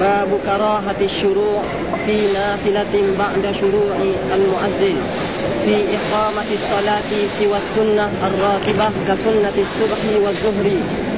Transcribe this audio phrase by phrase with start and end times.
[0.00, 1.62] باب كراهة الشروع
[2.06, 3.96] في نافلة بعد شروع
[4.34, 4.96] المؤذن
[5.64, 10.70] في إقامة الصلاة سوى السنة الراتبة كسنة الصبح والظهر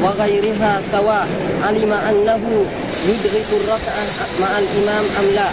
[0.02, 1.26] وغيرها سواء
[1.62, 2.64] علم أنه
[3.08, 4.06] يدرك الركعة
[4.40, 5.48] مع الإمام أم لا.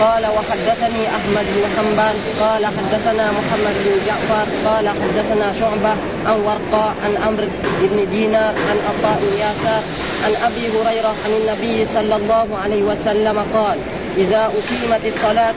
[0.00, 5.96] قال وحدثني أحمد بن حنبل قال حدثنا محمد بن جعفر قال حدثنا شعبة
[6.26, 7.46] عن ورقاء عن عمرو
[7.80, 9.82] بن دينار عن عطاء ياسر
[10.24, 13.78] عن أبي هريرة عن النبي صلى الله عليه وسلم قال
[14.16, 15.54] إذا أقيمت الصلاة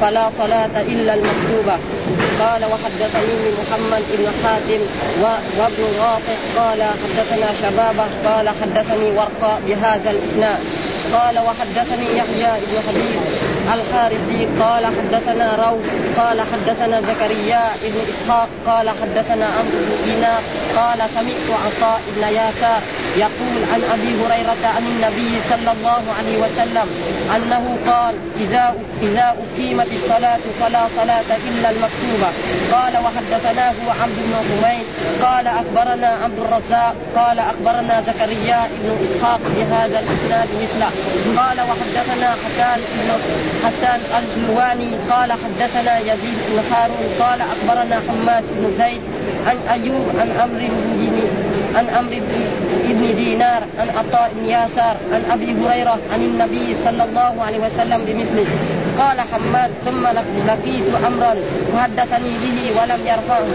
[0.00, 1.78] فلا صلاة إلا المكتوبة.
[2.40, 4.80] قال وحدثني محمد بن حاتم
[5.58, 10.58] وابن رافع قال حدثنا شبابة قال حدثني ورقاء بهذا الإسناد.
[11.14, 13.20] قال وحدثني يحيى بن حبيب
[13.74, 15.84] الحارثي قال حدثنا روح
[16.16, 20.42] قال حدثنا زكريا بن إسحاق قال حدثنا عمرو بن دينار
[20.76, 22.82] قال سمعت عطاء بن ياسار
[23.16, 26.86] يقول عن أبي هريرة عن النبي صلى الله عليه وسلم
[27.36, 32.30] أنه قال إذا إذا أقيمت الصلاة فلا صلاة إلا المكتوبة
[32.72, 34.86] قال وحدثناه عبد بن حميد
[35.22, 40.90] قال أخبرنا عبد الرزاق قال أخبرنا زكريا بن إسحاق بهذا الإسناد مثله
[41.36, 43.08] قال وحدثنا حسان بن
[43.64, 49.00] حسان الجلواني قال حدثنا يزيد بن هارون قال أخبرنا حماد بن زيد
[49.46, 51.20] عن أيوب عن أمر بن
[51.76, 52.20] عن أمر
[52.88, 58.04] بن دينار عن عطاء بن ياسار عن أبي هريرة عن النبي صلى الله عليه وسلم
[58.06, 58.46] بمثله.
[59.00, 60.06] قال حماد ثم
[60.46, 61.34] لقيت أمرا
[61.74, 63.46] وحدثني به ولم يرفعه.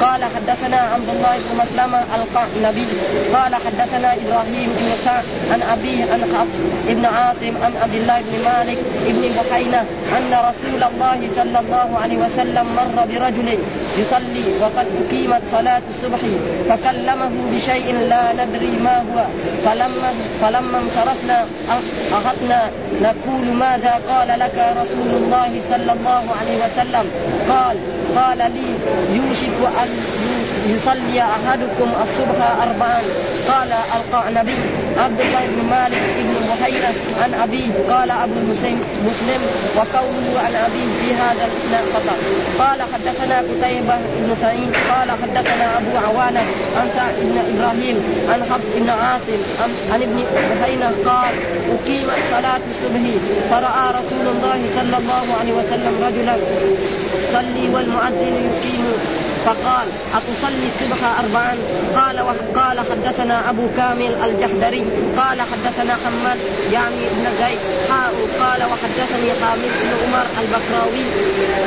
[0.00, 2.86] قال حدثنا عبد الله بن مسلمة القعنبي
[3.34, 8.44] قال حدثنا إبراهيم بن سعد عن أبيه عن حفص بن عاصم عن عبد الله بن
[8.44, 9.80] مالك بن بحينة
[10.16, 13.48] أن رسول الله صلى الله عليه وسلم مر برجل
[13.98, 16.18] يصلي وقد أقيمت صلاة الصبح
[16.68, 19.24] فكلمه بشيء لا ندري ما هو.
[19.64, 21.44] فلما فلما انصرفنا
[22.12, 22.70] أخذنا
[23.02, 27.06] نقول ماذا قال لك رسول الله صلى الله عليه وسلم
[27.48, 27.76] قال
[28.16, 28.68] قال لي
[29.16, 29.88] يوشك أن
[30.74, 33.00] يصلي أحدكم الصبح أربعا.
[33.48, 34.58] قال القعنبي
[34.96, 37.70] عبد الله بن مالك بن بحيرة عن أبيه.
[37.90, 38.40] قال أبو
[39.08, 39.40] مسلم
[39.76, 42.16] وقوله عن أبيه في هذا الإسلام خطأ
[42.64, 44.72] قال حدثنا قتيبة بن سعيد.
[44.90, 46.40] قال حدثنا أبو عوانة
[46.76, 47.96] عن سعد بن إبراهيم
[48.28, 49.40] عن حفص بن عاصم
[49.92, 51.34] عن ابن بحينة قال
[51.74, 53.02] أقيمت صلاة الصبح
[53.50, 56.36] فرأى رسول الله صلى الله عليه وسلم رجلا
[57.28, 58.84] يصلي والمؤذن يقيم
[59.48, 61.54] فقال أتصلي الصبح أربعا؟
[61.96, 62.18] قال
[62.54, 64.84] قال حدثنا أبو كامل الجحدري
[65.16, 66.38] قال حدثنا حماد
[66.72, 67.58] يعني ابن زيد
[67.90, 71.04] حاء قال وحدثني حامد بن عمر البكراوي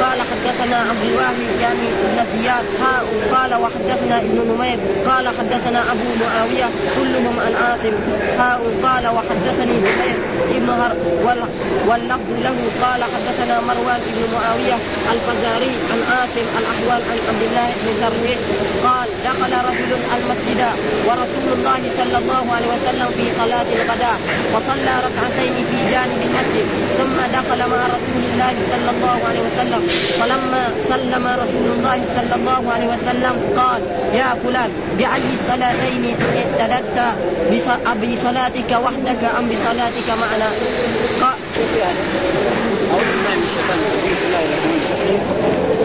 [0.01, 3.03] قال حدثنا عبد الواحد يعني ابن زياد حاء
[3.33, 7.93] قال وحدثنا ابن نمير قال حدثنا أبو معاوية كلهم عن عاصم
[8.37, 10.17] حاء قال وحدثني زهير
[10.55, 10.95] ابن هر
[11.87, 14.77] واللفظ له قال حدثنا مروان بن معاوية
[15.13, 17.70] الفزاري عن عاصم الأحوال عن عبد الله
[18.01, 18.37] زريع
[18.85, 20.61] قال دخل رجل المسجد
[21.07, 24.17] ورسول الله صلى الله عليه وسلم في صلاة الغداء
[24.53, 26.65] وصلى ركعتين في جانب المسجد
[26.99, 29.81] ثم دخل مع رسول الله صلى الله عليه وسلم.
[30.19, 33.81] فلما سلم رسول الله صلى الله عليه وسلم قال
[34.13, 36.15] يا فلان بأي الصلاتين
[36.59, 36.97] اعتددت
[38.01, 40.49] بصلاتك وحدك أم بصلاتك معنا؟
[41.21, 41.37] قال
[42.91, 45.21] أعوذ بالله من الشيطان الرجيم بسم الله الرحمن الرحيم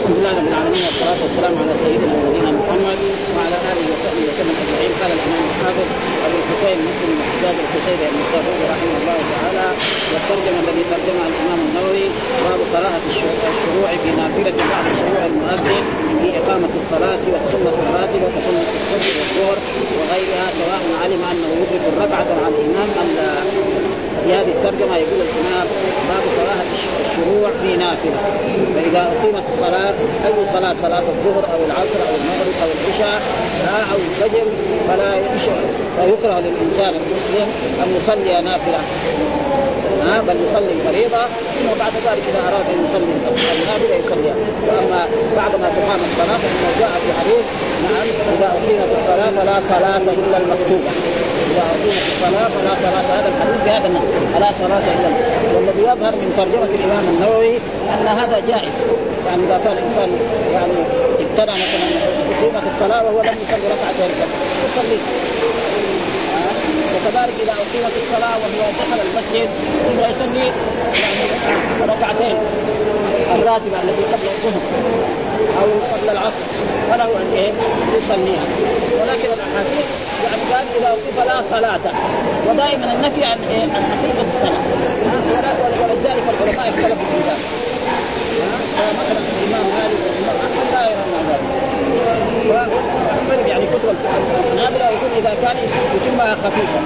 [0.05, 2.99] الحمد لله رب العالمين والصلاة والسلام على سيدنا ونبينا محمد
[3.37, 4.93] وعلى آله وصحبه وسلم أجمعين.
[5.01, 5.89] قال الإمام الحافظ
[6.27, 9.67] أبو الحسين مسلم بن حجاج القشيري المستوفي رحمه الله تعالى
[10.13, 12.07] والترجمه الذي ترجمها الإمام النووي
[12.45, 15.85] باب كراهه الشروع في نافلة بعد شروع المؤذن
[16.21, 19.59] في إقامة الصلاة والسنة الراتبه كسنه الصبح والظهر
[19.99, 23.31] وغيرها سواء علم أنه يدرك الركعة مع الإمام أم لا.
[24.27, 25.67] في هذه الترجمة يقول الإمام
[26.09, 26.67] باب كراهه
[27.05, 28.19] الشروع في نافلة.
[28.75, 29.95] فإذا أقيمت الصلاة
[30.27, 33.23] أي صلاة؟ صلاة الظهر أو العصر أو المغرب أو العشاء
[33.93, 34.47] أو الفجر
[34.89, 35.13] فلا
[35.97, 37.49] فيكره للإنسان المسلم
[37.83, 38.81] أن يصلي نافلة.
[40.29, 41.23] بل يصلي الفريضه
[41.59, 43.13] ثم بعد ذلك إذا أراد أن يصلي
[43.63, 44.35] النافلة يصليها.
[44.69, 45.07] وأما
[45.37, 47.45] بعد ما تقام الصلاة فإنه جاء في حديث
[47.83, 48.07] نعم
[48.39, 50.91] إذا أقيمت الصلاة فلا صلاة إلا المكتوبة.
[51.57, 55.09] إذا اقيمت الصلاة فلا صلاة هذا الحديث بهذا النص فلا صلاة إلا
[55.57, 57.57] والذي يظهر من ترجمة الإمام النووي
[58.01, 58.77] أن هذا جائز.
[59.27, 60.11] يعني إذا كان الإنسان
[60.53, 60.73] يعني
[61.21, 61.87] ابتدع مثلا
[62.41, 64.11] اقيمت الصلاة وهو لم يصلي ركعتين
[64.67, 65.26] يصلي.
[67.07, 69.49] كذلك إذا أقيمت الصلاة وهو دخل المسجد
[69.87, 70.47] ثم يصلي
[71.03, 72.37] يعني ركعتين
[73.35, 74.63] الراتبة التي قبل الظهر
[75.61, 76.47] أو قبل العصر
[76.91, 77.53] فله أن إيه؟
[77.99, 78.47] يصليها.
[79.01, 79.87] ولكن الأحاديث
[80.25, 81.95] يعني قال إذا أقيم لا صلاة
[82.49, 84.63] ودائما النفي عن إيه؟ عن حقيقة الصلاة.
[85.83, 87.47] ولذلك العلماء اختلفوا في ذلك.
[88.99, 91.66] مثلا الإمام مالك والامام احمد لا يرون ذلك.
[92.49, 94.19] فمن يعني كتب الفقه.
[94.55, 95.57] الحنابله يقول إذا كان
[95.97, 96.81] يتمها خفيفه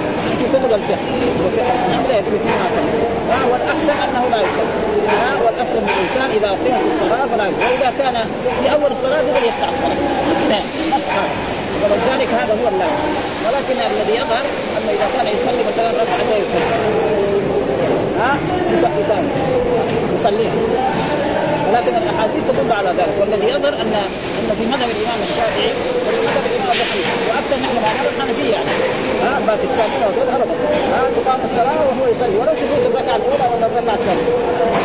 [0.53, 1.05] كتب الفقه.
[1.45, 3.11] وفقه الحنابله يتمها خفيفه
[3.51, 4.91] والأحسن أنه لا يصلي
[5.45, 8.15] والأحسن من الإنسان إذا أقيم في الصلاة فلا يصلي وإذا كان
[8.63, 9.95] في أول الصلاة يقول يقطع الصلاة.
[11.83, 13.11] ولذلك هذا هو اللازم
[13.45, 14.45] ولكن الذي يظهر
[14.77, 16.67] أنه إذا كان يصلي مثلا ركعة يصلي.
[18.19, 18.37] ها
[18.73, 19.27] يصلي ثاني.
[21.67, 23.15] ولكن الأحاديث تدل على ذلك.
[23.19, 23.93] والذي يظهر أن
[24.41, 25.71] ان في مذهب الإمام الشافعي
[26.07, 28.73] وفي مذهب الإمام الحنيفي وأكثر نحن نرى الحنفيه يعني
[29.23, 30.55] ها باكستانيين وهذول ابدا
[30.93, 32.37] ها تقام الصلاة وهو يصلي.
[32.41, 34.27] ولو تفوت الركعة الأولى ولا الركعة الثانية.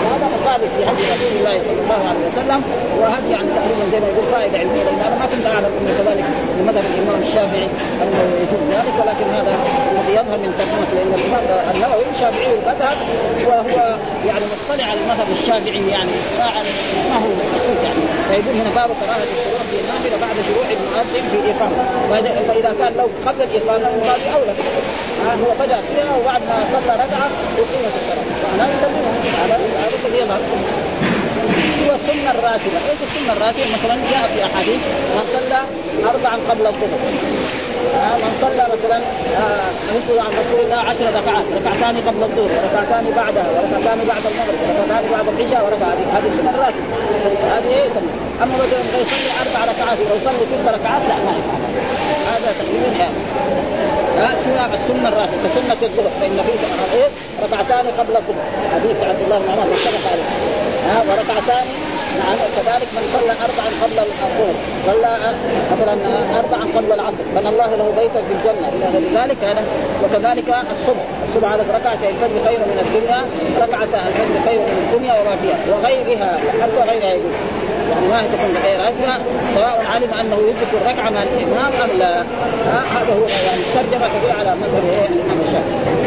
[0.04, 2.60] وهذا مخالف لهدي رسول الله صلى الله عليه وسلم
[3.00, 4.84] وهذه يعني تقريبا زي ما يقول فائدة علمية.
[4.84, 7.68] لأن أنا ما كنت اعلم انه كذلك في مذهب الإمام الشافعي
[8.02, 9.52] أنه يجوز ذلك ولكن هذا
[9.92, 12.98] الذي يظهر من ترجمه لأن الإمام النووي شافعي المذهب
[13.48, 13.76] وهو
[14.28, 16.12] يعني مطلع على المذهب الشافعي يعني
[17.10, 17.30] ما هو
[17.86, 18.02] يعني.
[18.28, 19.26] فيقول هنا باب كراهة
[19.96, 21.76] النافله بعد شروع المؤذن في الاقامه
[22.48, 24.52] فاذا كان لو قبل الاقامه من باب أولى.
[25.42, 27.28] هو بدا فيها وبعد ما صلى ركعة
[27.58, 28.26] اقيمت الصلاة.
[28.58, 30.40] وعلى يسلمها على هذا الذي يظهر
[31.86, 34.80] هو السنة الراتبة، إيش السنة الراتبة؟ مثلا جاء في أحاديث
[35.16, 35.60] من صلى
[36.10, 37.65] اربعا قبل الظهر.
[38.22, 38.96] من صلى مثلا
[39.42, 45.04] آه عن رسول الله عشر ركعات ركعتان قبل الظهر وركعتان بعدها وركعتان بعد المغرب وركعتان
[45.14, 46.86] بعد العشاء وركعة هذه السنة الراتبه
[47.54, 47.88] هذه إيه
[48.42, 51.62] أما مثلا يصلي أربع ركعات ويصلي ست ركعات لا ما يفعل
[52.32, 53.18] هذا تقريبا يعني
[54.44, 57.08] سنة السنة الراتبة كسنة الظهر فإن فيه إيه؟
[57.44, 58.42] ركعتان قبل الظهر.
[58.74, 60.28] حديث عبد الله بن عمر متفق عليه.
[61.10, 61.64] وركعتان
[62.18, 64.54] نعم كذلك من صلى أربعا قبل الظهر
[64.86, 65.34] صلى
[65.72, 65.94] مثلا
[66.38, 68.68] أربعا قبل العصر بنى الله له بيتا في الجنة.
[68.76, 69.64] إلى غير ذلك هذا
[70.04, 73.20] وكذلك الصبح الصبح على ركعة الفجر خير من الدنيا
[73.62, 77.32] ركعة الفجر خير من الدنيا وما فيها وغيرها حتى غيرها يقول.
[77.90, 79.18] يعني ما تكون غير أجمع
[79.54, 82.22] سواء علم أنه يدرك الركعة مع الإمام أم لا.
[82.96, 86.05] هذا هو يعني الترجمة تدل على مذهب الإمام الشافعي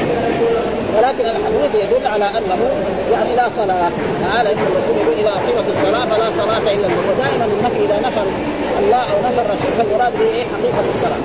[0.97, 2.57] ولكن الحديث يدل على أنه
[3.11, 3.91] يعني لا صلاة.
[4.25, 7.03] تعالى إن الرسول يقول إذا أقيمت الصلاة فلا صلاة إلا الله.
[7.11, 8.21] ودائما النفي إذا نفى
[8.79, 11.21] الله أو نفى الرسول فالمراد به إيه؟ حقيقة الصلاة.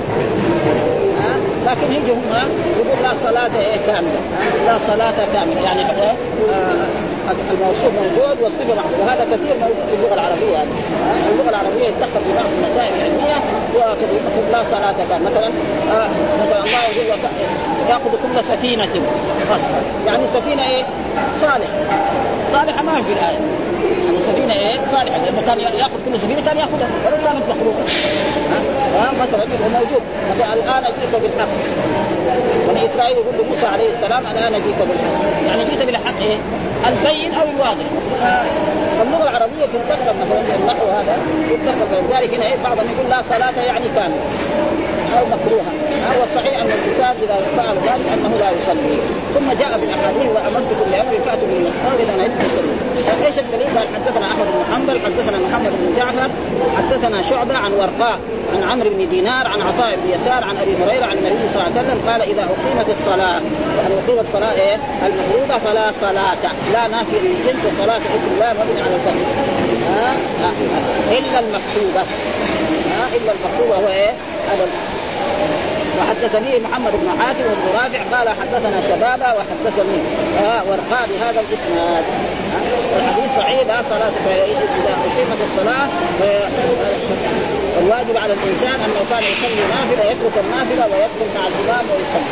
[1.19, 1.31] ها؟
[1.67, 4.19] لكن يجي هم يقول لا صلاة إيه؟ كاملة.
[4.67, 5.61] لا صلاة كاملة.
[5.61, 5.83] يعني
[7.53, 10.69] الموصوف موجود والصفة محدود وهذا كثير موجود في اللغة العربية يعني.
[11.31, 13.37] اللغة العربية يتدخل في بعض المسائل العلمية
[13.75, 15.47] وكثير مثل لا صلاة كاملة مثلا
[15.91, 16.09] آه
[16.43, 17.19] مثلا الله يقول
[17.89, 18.89] يأخذ كل سفينة
[19.51, 20.83] غصبا يعني سفينة إيه؟
[21.41, 21.67] صالح
[22.51, 23.64] صالحة ما في الآية.
[24.27, 26.89] سفينة إيه؟ صالحة لأنه كان يأخذ كل سفينة كان يأخذها.
[27.05, 27.83] ولو كانت مخلوقة.
[28.95, 30.01] ها؟ مثلا موجود.
[30.53, 31.47] الآن جئت بالحق.
[32.69, 35.47] بني إسرائيل يقول لموسى عليه السلام الآن جئت بالحق.
[35.47, 36.37] يعني جئت بالحق إيه؟
[36.87, 37.85] البين أو الواضح.
[38.99, 41.17] فاللغة العربية تتدخل مثلا النحو هذا
[41.51, 44.19] يتدخل فلذلك هنا إيه؟ بعضهم يقول لا صلاة يعني كاملة
[45.19, 45.71] أو مكروها
[46.17, 48.95] هو الصحيح أن الإنسان إذا فعل ذلك أنه لا يصلي.
[49.35, 54.25] ثم جاء في الأحاديث وامرتكم بامر فاتوا بالمسطره إذا نهيتم يصلي إيش الدليل؟ قال حدثنا
[54.25, 56.29] أحمد بن حنبل حدثنا محمد بن جعفر
[56.77, 58.19] حدثنا شعبة عن ورقاء
[58.53, 61.71] عن عمرو بن دينار عن عطاء بن يسار عن أبي هريرة عن النبي صلى الله
[61.77, 63.41] عليه وسلم قال إذا أقيمت الصلاة
[63.77, 68.95] يعني أقيمت الصلاة إيه؟ المفروضة فلا صلاة لا نافي للجنس وصلاة اسم الله مبني على
[68.95, 69.45] الفتح
[71.11, 72.03] إلا المكتوبة.
[73.15, 74.11] إلا المكتوبة هو إيه؟
[75.99, 79.99] وحدثني محمد بن حاتم بن رافع قال حدثنا شبابه وحدثني
[80.39, 82.03] آه ورقاء بهذا الإسناد.
[82.97, 84.15] الحديث صحيح لا صلاة
[84.79, 85.87] إذا أقيمت الصلاة
[87.79, 92.31] الواجب على الإنسان أنه كان يصلي نافلة يترك النافلة ويدخل مع الإمام ويصلي.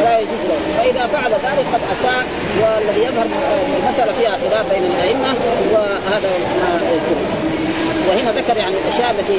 [0.00, 0.58] ولا يجوز له.
[0.78, 2.24] فإذا فعل ذلك قد أساء
[2.60, 3.26] والذي يظهر
[3.78, 5.34] المسألة فيها خلاف بين الأئمة
[5.72, 6.30] وهذا
[6.60, 7.29] ما يجوز.
[8.08, 9.38] وهنا ذكر يعني الأشياء التي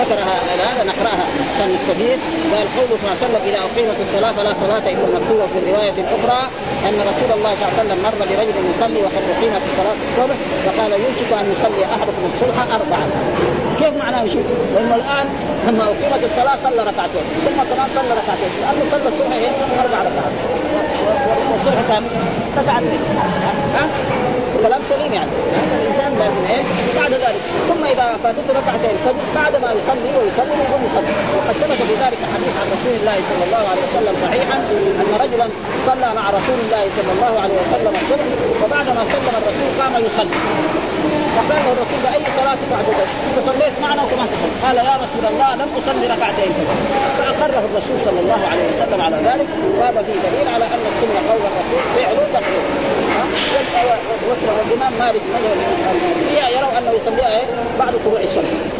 [0.00, 0.34] ذكرها
[0.68, 2.18] هذا نقرأها عشان نستفيد
[2.52, 5.96] قال قوله صلى الله عليه وسلم إذا أقيمت الصلاة فلا صلاة إلا المكتوبه في الرواية
[6.04, 6.40] الأخرى
[6.88, 10.36] أن رسول الله صلى الله عليه وسلم مر برجل يصلي وقد أقيمت صلاه الصبح
[10.66, 13.04] فقال يوشك أن يصلي أحدكم الصبح اربعا
[13.80, 15.26] كيف معناه يوشك؟ لأنه الآن
[15.66, 19.50] لما أقيمت الصلاة صلى ركعتين ثم كمان صلى ركعتين لأنه صلى الصبح إيه؟
[19.82, 20.34] أربع ركعات
[21.52, 22.04] والصبح كم؟
[22.60, 23.00] ركعتين
[23.74, 23.84] ها؟
[24.62, 25.30] كلام سليم يعني
[26.22, 26.62] لازم إيه؟
[27.00, 31.12] بعد ذلك ثم إذا فاتته ركعتين الفجر بعد ما يصلي ويصلي يقوم يصلي.
[31.36, 34.56] وقد ثبت في ذلك حديث عن رسول الله صلى الله عليه وسلم صحيحا
[35.02, 35.46] أن رجلا
[35.88, 38.26] صلى مع رسول الله صلى الله عليه وسلم الصبح
[38.62, 40.38] وبعد ما سلم الرسول قام يصلي.
[41.36, 44.56] فقال له الرسول أي صلاة ذلك؟ انت صليت معنا وكمان تصلي.
[44.64, 46.52] قال يا رسول الله لم أصلي ركعتين.
[47.18, 49.48] فأقره الرسول صلى الله عليه وسلم على ذلك.
[49.78, 52.62] وهذا فيه دليل على أن السنة قول الرسول فعله تقرير
[54.58, 55.58] والإمام مالك مذهب.
[55.92, 57.46] المالكيه يروا أنه يصليها إيه؟
[57.78, 58.77] بعد طلوع الشمس.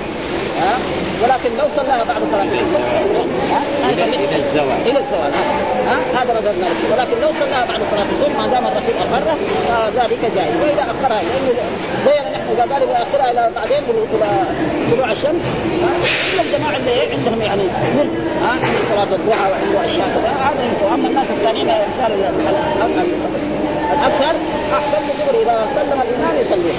[0.63, 0.79] ها
[1.23, 2.83] ولكن لو صلاها بعد صلاه العصر
[4.25, 5.33] إلى الزوال إلى الزوال
[5.87, 9.37] ها هذا مذهب مالك ولكن لو صلاها بعد صلاه الظهر ما دام الرسول اقره
[9.69, 11.53] فذلك جائز واذا اخرها لأنه
[12.07, 14.29] زي نحن اذا قال يؤخرها إلى بعدين إلى
[14.93, 15.43] طلوع الشمس
[15.83, 17.63] ها الجماعه اللي عندهم يعني
[17.99, 18.11] ملك
[18.43, 22.11] ها عند صلاه الضحى وعنده اشياء كذا هذا اما الناس الثانيين صار
[23.93, 24.35] الاكثر
[24.73, 26.73] احسن له اذا سلم الامام يصلي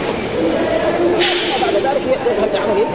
[2.12, 2.86] يذهب بعمله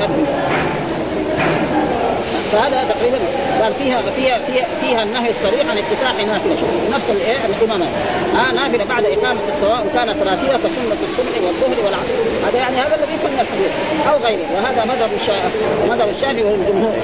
[2.52, 3.18] فهذا تقريبا
[3.62, 7.88] قال فيها فيها فيها, فيها النهي الصريح عن افتتاح نافله شوف نفس الإيه؟ الامامات
[8.35, 12.14] ها نافلة بعد إقامة سواء كانت راتبة كسنة الصبح والظهر والعصر.
[12.47, 13.73] هذا يعني هذا الذي يفهم الحديث
[14.09, 14.47] أو غيره.
[14.54, 16.94] وهذا مذهب الشافعي مذهب الشافعي والجمهور.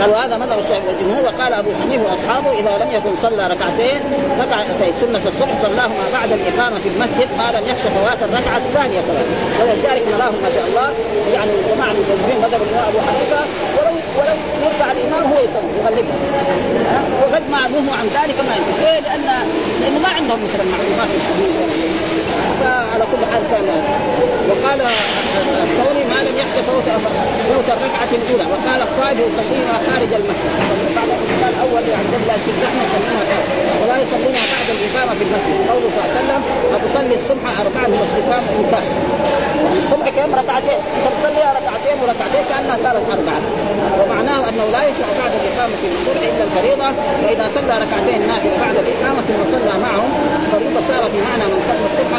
[0.00, 4.00] قال وهذا مذهب الشافعي والجمهور وقال أبو حنيفة وأصحابه إذا لم يكن صلى ركعتين
[4.40, 9.26] ركعتين سنة الصبح صلاهما بعد الإقامة في المسجد ما لم يخشى فوات الركعة الثانية كمان
[9.60, 10.88] ولذلك نراهم ما شاء الله
[11.34, 13.40] يعني جماعة من المسلمين مذهب أبو حنيفة
[13.76, 16.18] ولو ولو يرفع الامام هو يصلي يغلبها
[17.22, 17.58] وقد ما
[18.00, 19.26] عن ذلك ما يمكن ليه؟ لأن
[19.80, 21.87] لأنه ما عندهم مثلا معلومات الحديث
[22.60, 23.66] فعلى كل حال كان
[24.50, 24.80] وقال
[25.64, 26.88] الثوري ما لم يخشى فوت
[27.48, 28.44] فوت الركعة الأولى.
[28.52, 30.52] وقال الطائف يصليها خارج المسجد.
[30.96, 33.24] بعد الانسان الأول يعني قبل استفتاحنا يصلونها
[33.80, 35.58] ولا يصلونها بعد الإقامة في المسجد.
[35.70, 36.42] قوله صلى الله عليه وسلم
[36.76, 38.86] اتصلي الصبح اربعا والاستقامه إن كان.
[39.64, 40.80] يعني الصبح كم؟ ركعتين.
[41.06, 43.42] تصليها ركعتين وركعتين كأنها صارت أربعة.
[43.98, 46.88] ومعناه أنه لا يشرع بعد الإقامة في الصبح إلا الفريضة.
[47.22, 50.08] وإذا صلى ركعتين نافله بعد الإقامة ثم صلى معهم
[50.52, 52.18] فريضه صار في معنى من صلى الصبح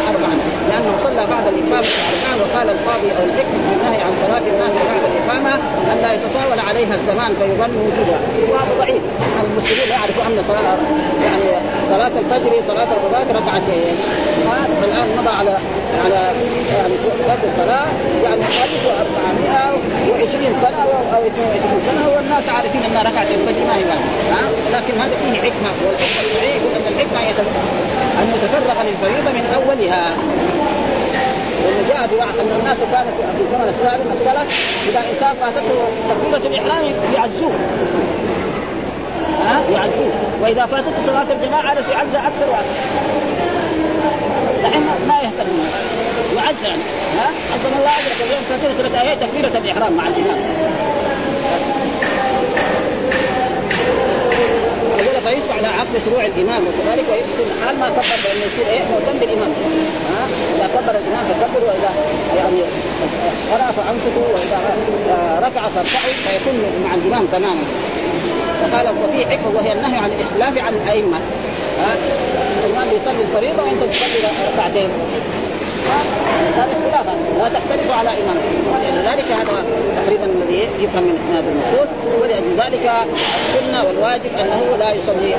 [0.69, 5.03] لأنه صلى بعد الإقامة اربعا وقال القاضي أو الحكم في النهي عن صلاة النافله بعد
[5.11, 5.53] الإقامة
[5.91, 8.19] أن لا يتطاول عليها الزمان فيظن وجودها
[8.51, 9.01] وهذا ضعيف
[9.43, 10.77] المسلمين يعرفوا أن صلاه
[11.25, 13.95] يعني صلاة الفجر صلاة الغداة ركعتين.
[14.83, 15.57] الان مضى على
[16.05, 16.21] على
[16.77, 16.95] يعني
[17.27, 17.87] فرض الصلاة
[18.23, 20.83] يعني حوالي 420 سنه
[21.15, 23.83] أو 22 سنه والناس عارفين أن ركعة الفجر ما هي
[24.33, 26.21] ها؟ لكن هذا فيه حكمة والحكمة
[26.55, 27.19] يقول أن الحكمة
[28.19, 30.15] ان يتفرق للفريضة من أولها.
[31.63, 34.47] لأنه جاء بواحد أن الناس كانوا في الزمن السابق السلف
[34.89, 35.77] إذا إنسان فاتته
[36.09, 37.51] تكبيره الإحرام يعزوه.
[39.45, 40.11] ها؟ يعزوه.
[40.41, 43.48] وإذا فاتته صلاة الجماعة عاد يعزى أكثر وأكثر.
[45.09, 45.49] ما يهتم.
[46.37, 46.81] يعز يعني
[47.17, 50.39] ها؟ عظم الله اجرك اليوم فاتته ثلاث ايات تكبيرة الإحرام مع الإمام.
[55.25, 59.53] فيصبح على عقد شروع الإمام وكذلك ويحسن حال ما كبر لأنه يصير إيه؟ مهتم بالامام
[60.11, 60.23] ها؟
[60.55, 61.91] إذا كبر الإمام فكبر وإذا
[62.37, 62.61] يعني
[63.51, 64.59] قرا فانصتوا وإذا
[65.45, 67.63] ركع فاركعوا فيكون مع الإمام تماما.
[68.61, 71.19] وقال وفي حكمة وهي النهي عن الاختلاف عن الأئمة.
[72.65, 74.19] الامام يصلي الفريضة وأنت تصلي
[74.53, 74.89] ركعتين.
[76.55, 77.05] هذا اختلاف
[77.37, 78.37] لا تختلف على امام
[78.73, 81.89] ولذلك هذا تقريبا الذي يفهم من هذا النصوص
[82.21, 82.91] ولذلك
[83.45, 85.35] السنة والواجب أنه لا يصلي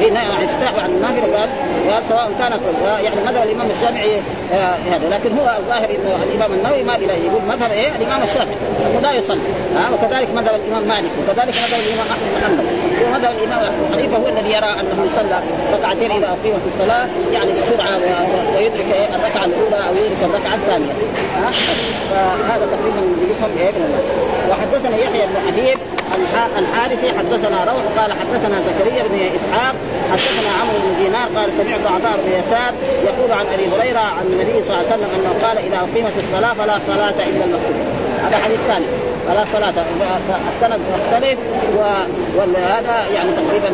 [0.00, 1.48] في نهي عن استحب عن النافلة.
[1.90, 2.60] قال سواء كانت
[3.04, 4.20] يعني مذهب الإمام الشافعي
[4.52, 5.08] هذا.
[5.10, 8.56] لكن هو الظاهر إنه الإمام النووي ما اليه يقول مذهب إيه؟ الإمام الشافعي.
[9.02, 9.40] لا يصلي.
[9.74, 12.64] ها آه وكذلك مذهب الإمام مالك وكذلك مذهب الإمام أحمد بن حنبل.
[13.04, 15.40] ومذهب الإمام أبو حنيفة هو الذي يرى أنه يصلى
[15.72, 17.98] ركعتين إذا أقيمت الصلاة يعني بسرعة
[18.56, 20.92] ويدرك إيه؟ الركعة الأولى أو يدرك الركعة الثانية.
[21.46, 21.50] آه
[22.10, 23.90] فهذا تقريبا يفهم إيه؟ من
[24.50, 25.78] وحدثنا يحيى بن حبيب
[26.58, 29.74] الحارثي حدثنا روح قال حدثنا زكريا بن إسحاق
[30.12, 32.74] حدثنا عمرو بن دينار قال سمعت عطاء بن يسار
[33.04, 36.54] يقول عن أبي هريرة عن النبي صلى الله عليه وسلم أنه قال إذا أقيمت الصلاة
[36.54, 37.84] فلا صلاة إلا المكتوبه
[38.26, 38.86] هذا حديث ثاني.
[39.28, 39.74] فلا صلاة.
[40.52, 41.38] السند مختلف
[42.36, 43.70] وهذا يعني تقريبا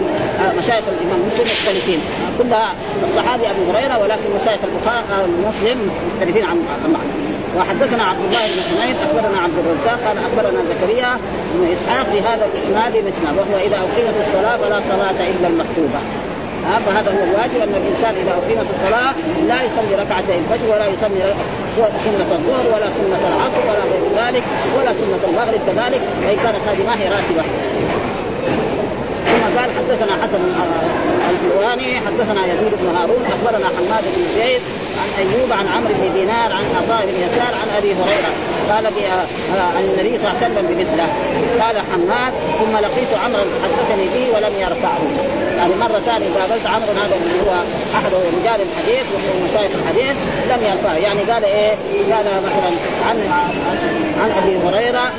[0.58, 2.00] مشايخ الإمام مسلم مختلفين.
[2.38, 7.05] كلها الصحابي أبو هريرة ولكن مشايخ البخاري مسلم مختلفين عن المعنى
[7.56, 11.18] وحدثنا عبد الله بن حميد أخبرنا عبد الرزاق قال أخبرنا زكريا
[11.54, 16.00] بن إسحاق بهذا الإسناد مثله وهو إذا أقيمت الصلاة فلا صلاة إلا المكتوبة.
[16.86, 19.14] فهذا هو الواجب أن الإنسان إذا أقيمت الصلاة
[19.48, 21.34] لا يصلي ركعتي الفجر ولا يصلي
[21.76, 24.42] سنة الظهر ولا سنة العصر ولا غير ذلك
[24.78, 27.44] ولا سنة المغرب كذلك فإن كانت هذه ما هي راتبة.
[29.26, 30.40] ثم قال حدثنا حسن
[31.30, 34.60] الحلواني حدثنا يزيد بن هارون أخبرنا حماد بن زيد
[35.02, 38.32] عن أيوب عن عمرو بن دينار عن عطاء بن يسار عن أبي هريرة.
[38.70, 38.86] قال
[39.76, 41.08] عن النبي صلى الله عليه وسلم بمثله.
[41.62, 45.02] قال حماد ثم لقيت عمرا حدثني به ولم يرفعه.
[45.58, 47.52] يعني مرة ثانية قابلت عمرو هذا اللي هو
[47.94, 50.16] أحد رجال الحديث وهو مشايخ الحديث
[50.50, 50.96] لم يرفعه.
[51.06, 51.70] يعني قال إيه؟
[52.12, 52.70] قال مثلا
[53.08, 53.16] عن
[54.22, 55.12] عن أبي هريرة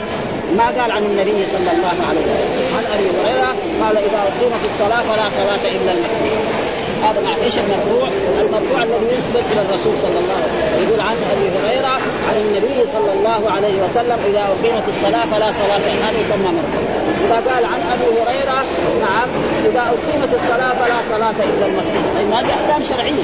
[0.58, 2.50] ما قال عن النبي صلى الله عليه وسلم.
[2.78, 6.67] عن أبي هريرة قال إذا أقيمت الصلاة فلا صلاة إلا المكتوبه
[7.08, 8.08] هذا مع إيش المرفوع؟
[8.42, 10.84] المرفوع الذي يثبت إلى الرسول صلى الله عليه وسلم.
[10.84, 11.96] يقول عن أبي هريرة
[12.30, 16.84] عن النبي صلى الله عليه وسلم إذا أقيمت الصلاة فلا صلاة هذا يسمى مرفوع.
[17.26, 18.60] إذا قال عن أبي هريرة
[19.06, 19.30] نعم
[19.70, 23.24] إذا أقيمت الصلاة فلا صلاة إلا المكتوبه لأن هذه أحكام شرعية.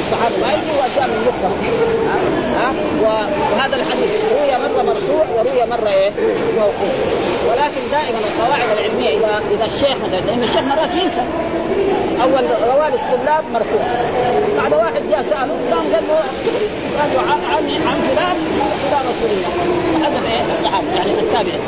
[0.00, 1.54] الصحابه ما يجوا أشياء من مخهم
[2.58, 2.72] ها
[3.52, 6.10] وهذا الحديث روي مرة مرفوع وروي مرة إيه؟
[6.58, 6.94] موقوف.
[7.48, 11.22] ولكن دائما القواعد العلمية إذا إذا الشيخ مثلا لأن الشيخ مرات ينسى.
[12.22, 12.44] أول
[12.74, 13.82] رواد الطلاب مرفوع.
[14.56, 16.18] بعد واحد جاء سأله قام قال له؟
[17.00, 18.36] عن عن فلان
[18.84, 19.52] إلى رسول الله.
[19.94, 21.62] فحدث إيه؟ الصحابة يعني التابعين.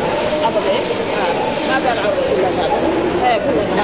[0.44, 0.82] حدث إيه؟
[1.68, 2.76] ما قال عن رسول الله صلى الله
[3.24, 3.76] عليه وسلم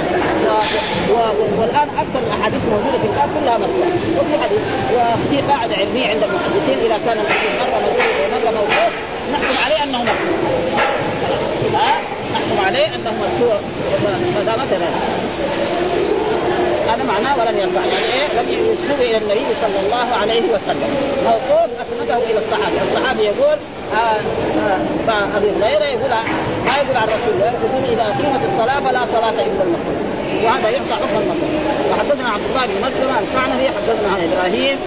[1.60, 3.92] والآن أكثر الأحاديث موجودة في الكتاب كلها مرفوعة.
[4.18, 4.60] وفي حديث
[4.94, 8.92] وفي قاعدة علمية عند المحدثين إذا كان الحديث مرة موجود ومرة موجود
[9.32, 10.36] نحكم عليه أنه مرفوع.
[11.80, 12.00] ها؟
[12.32, 13.56] نحكم عليه أنه مرفوع.
[14.34, 14.60] ما دام
[16.88, 17.80] هذا معناه ولم يرفع.
[17.92, 20.90] يعني إيه؟ لم يسند إلى النبي صلى الله عليه وسلم.
[21.24, 23.56] موقوف أسنده إلى الصحابي الصحابي يقول
[23.94, 24.16] آه
[25.10, 26.10] آه أبي هريرة يقول
[26.66, 27.52] ما يقول عن رسول الله.
[27.64, 29.96] يقول إذا أقيمت الصلاة فلا صلاة إلا المكتوب
[30.44, 31.50] وهذا يعطى حكم المكتوب
[31.90, 34.78] وحدثنا عبد الله بن مسلمة القعنبي حدثنا عن إبراهيم.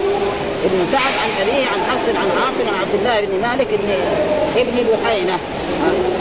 [0.64, 3.90] ابن سعد عن أبيه عن حفص عن عاصم عن عبد الله بن مالك ابن
[4.56, 5.32] ابن بحينة.
[5.32, 6.16] آه.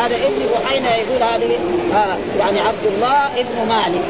[0.00, 1.58] هذا ابن بحينة يقول هذه
[2.38, 4.02] يعني عبد الله ابن مالك.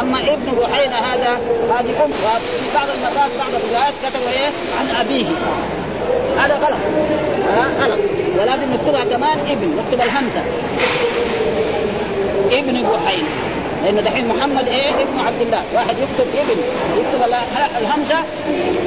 [0.00, 1.40] أما ابن بحينة هذا
[1.70, 5.26] هذه أم في بعض المرات بعض الروايات كتبوا إيه؟ عن أبيه.
[6.38, 6.78] هذا غلط.
[7.80, 7.98] غلط.
[8.38, 10.42] ولازم نكتبها كمان ابن نكتب الهمزة.
[12.52, 13.47] ابن بحينة.
[13.84, 15.62] لأن دحين محمد إيه؟ ابن عبد الله.
[15.74, 16.60] واحد يكتب ابن
[17.00, 17.34] يكتب
[17.80, 18.16] الهمزة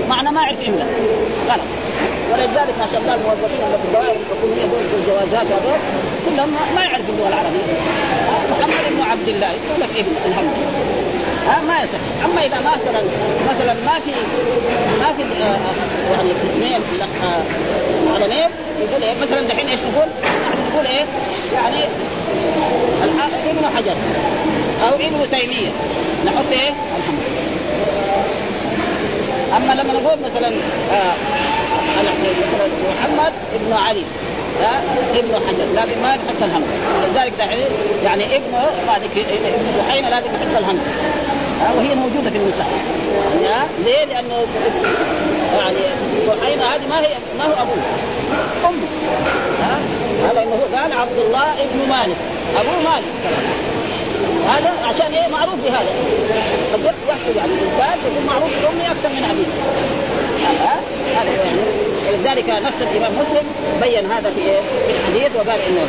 [0.10, 0.86] معنى ما يعرف املا
[1.50, 1.68] غلط.
[2.32, 5.80] ولذلك ما شاء الله الموظفين اللي في الدوائر الحكوميه دول في الجوازات هذول
[6.26, 7.66] كلهم ما يعرف اللغة العربية.
[8.52, 10.54] محمد ابن عبد الله يقول لك ابن الحمد
[11.48, 12.02] ها ما يصح.
[12.26, 13.02] أما إذا مثلا
[13.50, 14.12] مثلا ما في
[15.00, 15.58] ما في آه
[16.12, 16.82] يعني اسمين
[17.24, 17.44] آه
[18.14, 18.50] علمين
[18.80, 20.10] يقول إيه مثلا دحين إيش نقول؟
[20.72, 21.06] نقول إيه؟
[21.54, 21.78] يعني
[23.50, 23.96] ابن حجر.
[24.84, 25.72] أو ابن تيمية.
[26.26, 27.42] نحط إيه؟ الحمد.
[29.58, 30.48] أما لما نقول مثلا
[30.92, 31.14] آه
[31.98, 34.04] مثلا محمد ابن علي
[34.62, 34.82] ها
[35.16, 36.68] ابن حجر لكن ما نحط الهمزه
[37.12, 37.34] لذلك
[38.04, 38.52] يعني ابن
[38.88, 40.92] بعد ابن بحينة لازم نحط الهمزه
[41.78, 42.68] وهي موجودة في النساء
[43.44, 44.46] يعني ليه؟ لأنه
[45.58, 45.78] يعني
[46.28, 47.78] بحينة هذه ما هي ما هو أبوه.
[48.70, 48.88] أمه.
[50.44, 52.18] إنه قال عبد الله ابن مالك.
[52.60, 53.04] أبوه مالك.
[54.48, 55.92] هذا عشان إيه؟ معروف بهذا.
[56.74, 59.52] قد يحصل يعني الإنسان يكون معروف بامه أكثر من أبيه.
[61.16, 61.60] هذا يعني.
[62.10, 63.44] ولذلك نفس الإمام مسلم
[63.82, 64.42] بين هذا في
[64.88, 65.88] في الحديث وقال انه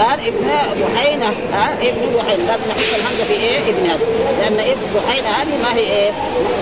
[0.00, 0.48] قال ابن
[0.80, 4.04] بحينة ها؟ ابن بحينة لازم نحط الهمزة في إيه؟ ابن هذا
[4.40, 6.10] لأن ابن بحينة هذه ما هي إيه؟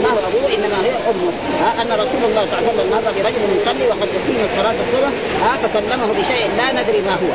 [0.03, 1.33] ما هو أبوه إنما هي أمه.
[1.63, 5.13] ها؟ أن رسول الله صلى الله عليه وسلم مر برجل يصلي وقد أقيمت صلاة الصبح
[5.43, 7.31] ها؟ فكلمه بشيء لا ندري ما هو.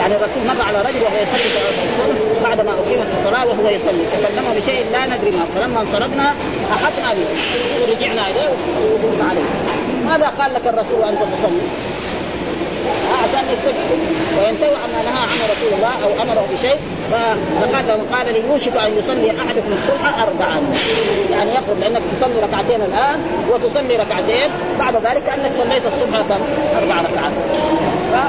[0.00, 4.04] يعني الرسول مر على رجل وهو يصلي صلاة الصبح بعد ما أقيمت الصلاة وهو يصلي.
[4.12, 5.50] فكلمه بشيء لا ندري ما هو.
[5.54, 6.34] فلما انصرفنا
[6.74, 7.26] أحطنا به.
[7.80, 8.48] ورجعنا إليه
[8.92, 9.48] وقلنا عليه.
[10.06, 11.60] ماذا قال لك الرسول وأنت تصلي؟
[13.22, 14.00] عشان يستجيب
[14.38, 16.76] وينتهي عما نهى عنه رسول الله أو أمره بشيء.
[17.12, 20.60] فقال قال لي يوشك أن يصلي أحدكم الصبح اربعا.
[21.30, 23.18] يعني يخرج لأنك تصلي ركعتين الآن
[23.50, 24.50] وتصلي ركعتين.
[24.78, 26.16] بعد ذلك كانك صليت الصبح؟
[26.78, 27.32] أربع ركعات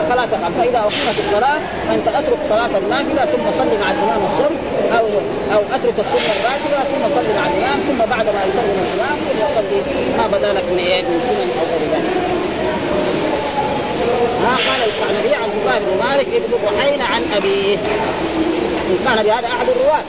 [0.10, 4.60] فلا تفعل فإذا أقيمت الصلاة فأنت أترك صلاة النافلة ثم صلي مع الإمام الصبح
[5.00, 5.06] أو
[5.54, 9.82] أو أترك السنة الراتبه ثم صلي مع الإمام ثم بعد ما يسلم الإمام ثم صلي.
[10.18, 12.16] ما بدا لك من من سنن أو غير ذلك.
[14.43, 17.77] ها قال القعنبي عبد الله بن مالك ابن بحينة عن أبيه.
[18.91, 20.03] القعنبي هذا أحد الرواة.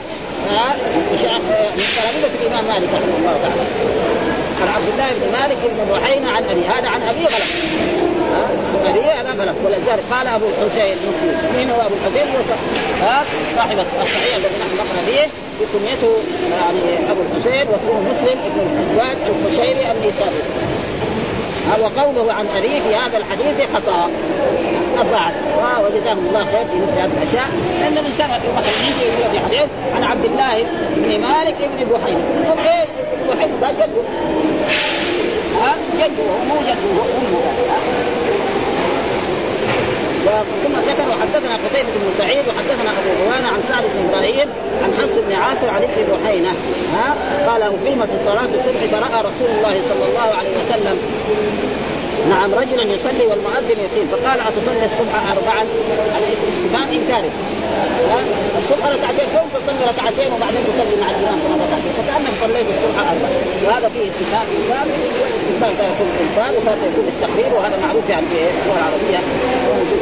[1.77, 3.63] من تلاميذة الإمام مالك رحمه الله تعالى.
[4.61, 6.67] عن عبد الله بن مالك بن بحينة عن أبيه.
[6.71, 7.51] هذا عن أبيه غلط.
[8.85, 9.55] أبيه هذا غلط.
[9.65, 10.97] ولذلك قال أبو الحسين
[11.57, 12.41] مين هو أبو الحسين هو
[13.55, 15.21] صاحب الصحيح الذي نحن نقرأ به
[15.59, 16.13] بكنيته
[16.51, 20.41] يعني أبو الحسين واسمه مسلم ابن الحجاج القشيري النيسابي.
[21.81, 24.09] وقوله عن ابيه في هذا الحديث خطأ.
[25.01, 25.33] الضعف
[25.83, 27.47] وجزاهم الله خير في مثل هذه الأشياء.
[27.81, 30.63] لأن الانسان مثلا يجي يقول في حديث عن عبد الله
[30.95, 34.03] بن مالك بن بحير يقول ابن بحير ده جده.
[35.61, 37.41] ها؟ جده مو جده أمه.
[40.63, 44.49] ثم ذكر وحدثنا قتيبة بن سعيد وحدثنا أبو عوانة عن سعد بن إبراهيم
[44.83, 44.91] عن
[45.29, 46.51] بن عاصر عن ابن بحينة
[46.93, 47.07] ها؟
[47.49, 50.97] قال أقيمت صلاة الصبح فرأى رسول الله صلى الله عليه وسلم
[52.29, 55.63] نعم رجلا يصلي والمؤذن يقيم فقال أتصلي الصبح اربعا؟
[56.15, 57.29] هذا استفهام انكاري
[58.61, 61.39] الصبح ركعتين كم تصلي ركعتين وبعدين تصلي مع الإمام.
[61.63, 63.31] ركعتين فكأنك صليت الصبح اربعا.
[63.65, 68.37] وهذا فيه استفهام انكاري والاستفهام قد يكون انكار وقد يكون استخبير وهذا معروف يعني في
[68.61, 69.19] اللغة العربية.
[69.67, 70.01] موجود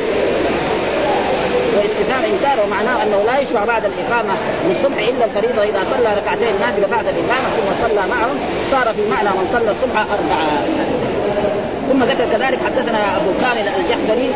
[1.75, 4.34] واستفهام إنكار ومعناه أنه لا يشرع بعد الإقامة
[4.67, 8.36] للصبح إلا الفريضة إذا صلى ركعتين نافله بعد الإقامة ثم صلى معهم.
[8.71, 10.47] صار في معنى من صلى الصبح أربعة.
[11.89, 14.30] ثم ذكر كذلك حدثنا أبو كامل الجحدري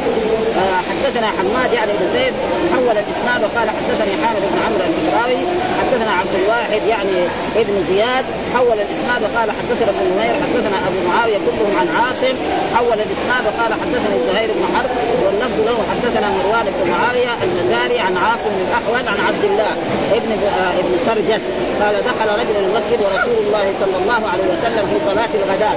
[0.62, 2.34] آه، حدثنا حماد يعني بن زيد
[2.74, 5.42] حول الإسناد وقال حدثني حامد بن عمرو الفراوي
[5.92, 7.18] حدثنا عبد الواحد يعني
[7.56, 8.26] ابن زياد
[8.56, 12.36] حول الإسناد وقال حدثنا ابن نمير حدثنا أبو معاوية كلهم عن عاصم.
[12.76, 14.92] حول الإسناد وقال حدثني زهير بن حرب
[15.24, 19.72] واللفظ له حدثنا مروان بن معاوية الجزاري عن عاصم بن الاحول عن عبد الله
[20.18, 21.44] ابن آه ابن سرجس.
[21.82, 25.76] قال دخل رجل المسجد ورسول الله صلى الله عليه وسلم في صلاة الغداء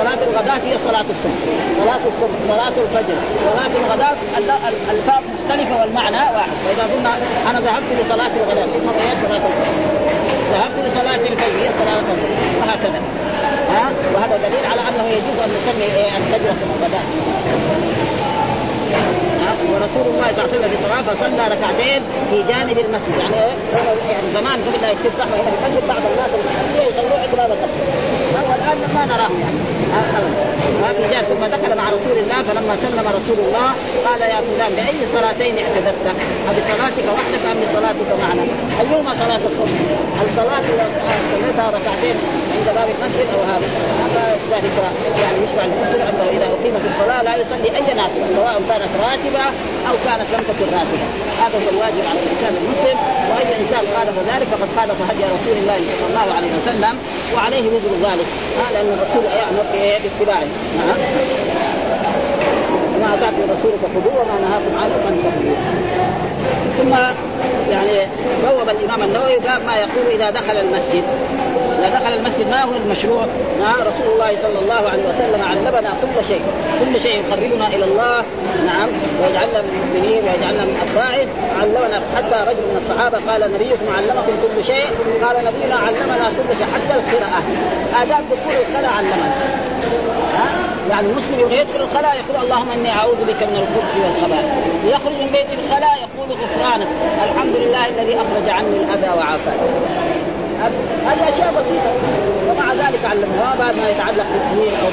[0.00, 1.42] صلاة الغداء هي صلاة الصبح
[1.80, 3.18] صلاة الصبح صلاة الفجر.
[3.48, 4.12] صلاة الغداء
[4.94, 6.56] الفاظ مختلفة والمعنى واحد.
[6.64, 7.12] فإذا قلنا
[7.50, 8.88] أنا ذهبت لصلاة الغداء ثم
[9.26, 9.42] صلاة
[10.52, 12.28] ذهبت لصلاه الفجر هي صلاة الفجر
[12.60, 13.00] وهكذا.
[13.70, 17.04] ها؟ وهذا دليل على أنه يجوز أن نسمي الفجر الغداء
[19.72, 23.18] ورسول الله صلى الله عليه وسلم في الصلاه فصلى ركعتين في جانب المسجد.
[23.18, 23.36] يعني
[24.10, 26.30] يعني زمان قبل لا يصير زحمه هنا بعض الناس
[26.88, 27.50] يصلوا عند باب
[28.50, 29.32] والآن ما نراه.
[29.40, 29.77] يعني
[31.12, 33.68] جاء ثم دخل مع رسول الله فلما سلم رسول الله
[34.06, 36.06] قال يا فلان بأي صلاتين اعتذرت؟
[36.48, 38.42] هذه صلاتك وحدك أم بصلاتك معنا؟
[38.80, 39.78] ايهما صلاة الصبح؟
[40.20, 40.62] هل صلاة
[41.32, 42.16] صليتها ركعتين
[42.54, 43.68] عند باب المسجد أو هذا؟
[44.04, 44.72] هذا ذلك
[45.22, 49.44] يعني يشرع المسلم أنه إذا اقيمت الصلاة لا يصلي أي نافله سواء كانت راتبة
[49.88, 52.98] أو كانت لم تكن راتبة هذا هو الواجب على الانسان المسلم
[53.30, 56.94] واي انسان خالف ذلك فقد خالف هدي رسول الله صلى الله عليه وسلم
[57.34, 58.26] وعليه وزر ذلك.
[58.62, 60.46] هذا أن الرسول يامر باتباعه.
[62.96, 65.56] وما اتاكم الرسول فخذوه وما نهاكم عنه فانتهوا.
[66.78, 66.92] ثم
[67.70, 68.08] يعني
[68.44, 71.04] بوب الإمام النووي باب ما يقول إذا دخل المسجد.
[71.78, 73.26] إذا دخل المسجد ما هو المشروع؟
[73.60, 76.42] ما رسول الله صلى الله عليه وسلم علمنا كل شيء،
[76.80, 78.24] كل شيء يقربنا إلى الله.
[78.66, 78.88] نعم.
[79.22, 81.26] ويجعلنا من المؤمنين ويجعلنا من أتباعه،
[81.60, 84.86] علمنا حتى رجل من الصحابة قال نبيكم علمكم كل شيء،
[85.24, 87.40] قال نبينا علمنا كل شيء حتى القراءة،
[88.02, 89.34] آداب دخول الخلاء علمنا.
[90.90, 94.48] يعني المسلم يبغى يدخل الخلاء يقول اللهم إني أعوذ بك من الخبث والخبائث،
[94.84, 96.88] يخرج من بيت الخلاء يقول غفرانك،
[97.24, 100.17] الحمد لله الذي أخرج عني الأذى وعافاني.
[101.08, 101.92] هذه أشياء بسيطة.
[102.48, 104.88] ومع ذلك علموها بعد ما يتعلق بالدين أو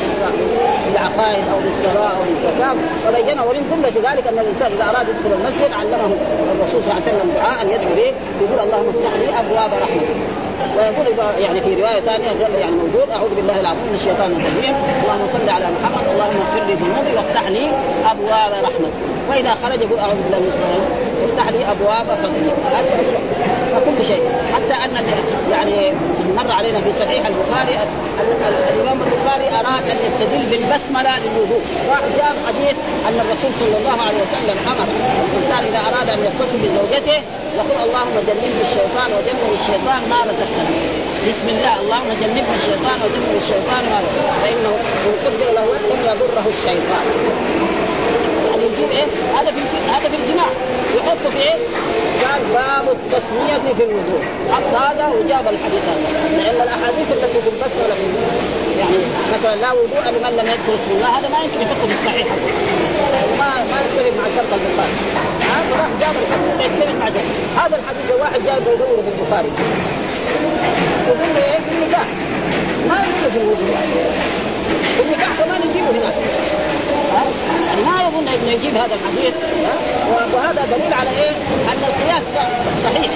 [0.86, 2.76] بالعقائد أو بالصلاه أو بالزكاه
[3.08, 6.16] وبينه ومن جمله ذلك أن الإنسان إذا أراد يدخل المسجد علمه
[6.56, 8.10] الرسول صلى الله عليه وسلم دعاء يدعو به
[8.42, 10.20] يقول اللهم افتح لي أبواب رحمتك.
[10.78, 11.08] ويقول
[11.44, 12.28] يعني في رواية ثانية
[12.60, 14.76] يعني موجود أعوذ بالله العظيم من الشيطان الرجيم.
[15.04, 17.66] اللهم صل على محمد اللهم اغفر لي ذنوبي وافتح لي
[18.12, 19.15] أبواب رحمتك.
[19.30, 20.52] وإذا خرج يقول اعوذ بالله من
[21.26, 22.58] افتح لي أبواب فضلك
[23.74, 24.24] فكل شيء.
[24.54, 24.92] حتى أن
[25.52, 25.94] يعني
[26.38, 27.80] مر علينا في صحيح البخاري
[28.74, 31.64] الإمام البخاري أراد أن يستدل بالبسملة للوضوء.
[31.90, 32.76] راح جاب حديث
[33.08, 34.88] أن الرسول صلى الله عليه وسلم أمر
[35.30, 37.20] الإنسان إذا أراد أن يتصل بزوجته
[37.60, 40.78] يقول اللهم جنبني الشيطان وجنبني الشيطان ما رزقتني.
[41.28, 41.74] بسم الله.
[41.82, 44.00] اللهم جنبني الشيطان وجنبني الشيطان ما
[44.42, 44.74] فإنه
[45.06, 47.06] ان قدر له لم يضره الشيطان.
[48.76, 49.08] يجيب إيه؟
[49.38, 49.62] هذا في
[49.94, 50.50] هذا في الجماع.
[50.98, 51.58] يحطه في إيه؟
[52.24, 54.22] قال باب التسمية في الوضوء.
[54.52, 56.08] حط هذا وجاب الحديث هذا.
[56.38, 57.96] لأن الأحاديث التي في البسملة
[58.80, 58.98] يعني
[59.34, 61.10] مثلا لا وضوء لمن لم يذكر اسم الله.
[61.18, 62.28] هذا ما يمكن يحطه في الصحيح.
[63.40, 64.96] ما ما يختلف مع شرط البخاري.
[65.54, 66.66] هذا راح جاب الحديث.
[66.66, 67.28] يختلف مع شرط.
[67.62, 69.52] هذا الحديث واحد جاب يدور في البخاري.
[71.08, 72.08] له إيه؟ في النكاح.
[72.90, 73.76] ما يقول في الوضوء.
[74.96, 76.45] في النكاح كمان يجيبه هناك.
[78.16, 79.34] يعني يظن إنه يجيب هذا الحديث
[80.34, 81.32] وهذا دليل على إيه؟
[81.72, 82.24] أن القياس
[82.84, 83.12] صحيح.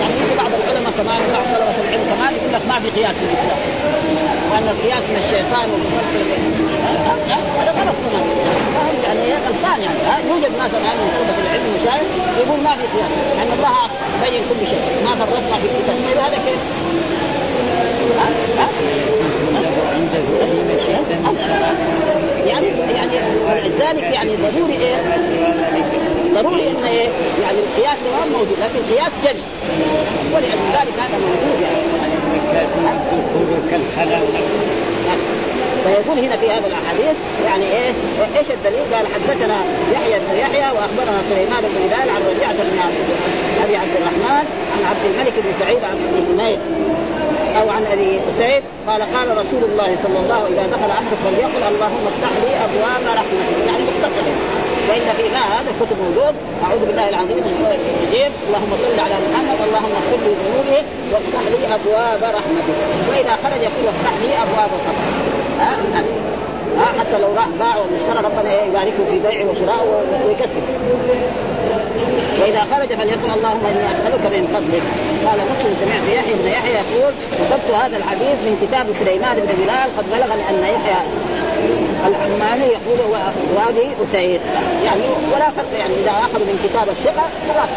[0.00, 3.24] يعني في بعض العلماء كمان بعض طلبة العلم كمان يقول لك ما في قياس في
[3.24, 3.60] الإسلام.
[4.50, 5.68] وان القياس من الشيطان
[7.58, 8.24] هذا غلط كمان.
[9.04, 12.08] يعني إيه غلطان يعني يوجد ناس الآن من طلبة العلم مشايخ
[12.40, 13.10] يقول ما في قياس.
[13.36, 13.76] لأن الله
[14.22, 14.82] بين كل شيء.
[15.04, 16.24] ما فرطنا في الكتاب.
[16.24, 16.60] هذا كيف؟
[22.46, 24.96] يعني يعني ولذلك يعني ضروري إيه؟
[26.34, 27.08] ضروري ان إيه؟
[27.42, 29.42] يعني القياس تمام موجود لكن القياس جلي
[30.34, 32.00] ولذلك هذا موجود يعني
[35.84, 37.16] فيقول هنا في هذا الأحاديث
[37.46, 37.92] يعني إيه
[38.38, 39.58] إيش الدليل؟ قال حدثنا
[39.92, 42.78] يحيى بن يحيى وأخبرنا سليمان بن هلال عن ربيعة بن
[43.64, 46.60] أبي عبد الرحمن عن عبد الملك بن سعيد عن أبي حميد
[47.58, 48.62] أو عن أبي أسيد.
[48.88, 52.52] قال قال رسول الله صلى الله عليه وسلم إذا دخل احدكم فليقل اللهم افتح لي
[52.66, 53.56] أبواب رحمتك.
[53.68, 54.26] يعني مختصر.
[54.88, 56.34] وان في ما هذا الكتب موجود.
[56.64, 58.32] أعوذ بالله العظيم الرجيم.
[58.48, 59.58] اللهم صل على محمد.
[59.68, 60.80] اللهم اغفر لي ذنوبي
[61.12, 62.78] وافتح لي أبواب رحمتك.
[63.08, 65.29] وإذا خرج يقول افتح لي أبواب فضلك
[65.60, 66.02] ها
[66.78, 69.86] ها حتى لو راح باع ولا اشترى ربنا يباركه في بيعه وشرائه
[70.26, 70.62] ويكسب.
[72.40, 74.82] وإذا خرج فليقل اللهم إني أسألك من فضلك.
[75.26, 79.88] قال مسلم سمعت يحيى بن يحيى يقول كتبت هذا الحديث من كتاب سليمان بن بلال
[79.98, 81.00] قد بلغني أن يحيى
[82.06, 82.98] العماني يقول
[83.56, 84.40] وادي أسيد.
[84.84, 87.68] يعني ولا فرق يعني إذا أخذوا من كتاب الثقة خلاص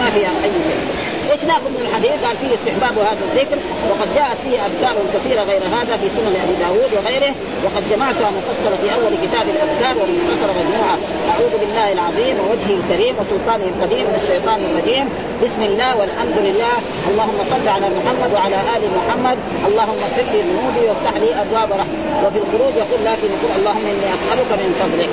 [0.00, 1.09] ما فيها أي شيء.
[1.32, 3.58] إيش ناخذ من الحديث؟ قال فيه استحباب هذا الذكر
[3.90, 7.32] وقد جاءت فيه أذكار كثيرة غير هذا في سنن أبي داود وغيره
[7.64, 10.96] وقد جمعتها مفصلة في أول كتاب الأذكار ومختصرة مجموعة.
[11.32, 15.06] أعوذ بالله العظيم ووجهه الكريم وسلطانه القديم من الشيطان الرجيم.
[15.44, 16.74] بسم الله والحمد لله.
[17.10, 19.38] اللهم صل على محمد وعلى آل محمد.
[19.68, 24.06] اللهم اغفر لي ذنوبي وافتح لي أبواب رحمه وفي الخروج يقول لكن يقول اللهم إني
[24.16, 25.10] أسألك من فضلك.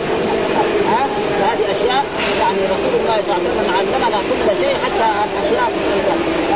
[0.98, 1.06] ها
[1.50, 2.04] هذه اشياء
[2.42, 5.68] يعني رسول الله صلى الله عليه وسلم علمنا كل شيء حتى الاشياء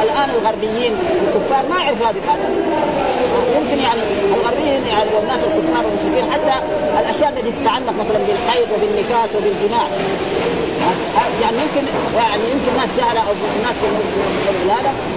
[0.03, 0.93] الآن الغربيين
[1.27, 2.21] الكفار ما يعرفوا هذه
[3.57, 4.01] يمكن يعني
[4.35, 6.55] الغربيين يعني والناس الكفار والمشركين حتى
[6.99, 9.87] الأشياء التي تتعلق مثلا بالحيض وبالنكاس وبالجماع.
[11.41, 13.75] يعني يمكن يعني يمكن ناس جهله أو ناس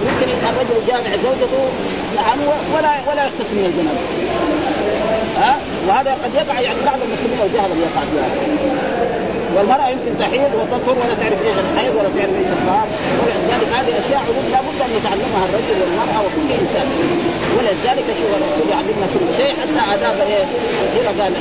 [0.07, 1.63] يمكن الرجل جامع زوجته
[2.15, 2.39] نعم
[2.75, 4.54] ولا ولا يغتسل من الجنابه
[5.37, 5.55] ها؟
[5.87, 11.15] وهذا قد يقع يعني بعض المسلمين والجهله يقع في هذا والمرأة يمكن تحيض وتطهر ولا
[11.21, 12.87] تعرف إيش الحيض ولا تعرف إيش الطهار
[13.21, 16.87] ولذلك هذه أشياء علوم لابد ان يتعلمها الرجل والمرأة وكل إنسان.
[17.57, 20.17] ولذلك شو الرسول يعلمنا كل شيء حتى آداب
[20.81, 21.33] كثيرة قال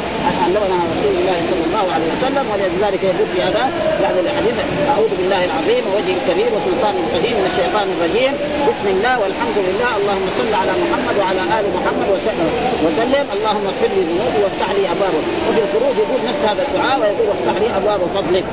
[0.44, 3.64] علمنا رسول الله صلى الله عليه وسلم ولذلك يقول في هذا
[4.02, 4.56] بعد الحديث
[4.92, 8.32] أعوذ بالله العظيم ووجه الكبير وسلطان القديم من الشيطان الرجيم.
[8.70, 9.90] بسم الله والحمد لله.
[10.00, 12.48] اللهم صل على محمد وعلى آل محمد وسلم
[12.86, 13.24] وسلم.
[13.36, 15.22] اللهم اغفر لي ذنوبي وافتح لي أبوابه.
[15.46, 18.44] وفي الخروج يقول نفس هذا الدعاء ويقول وافتح لي ابواب فضلك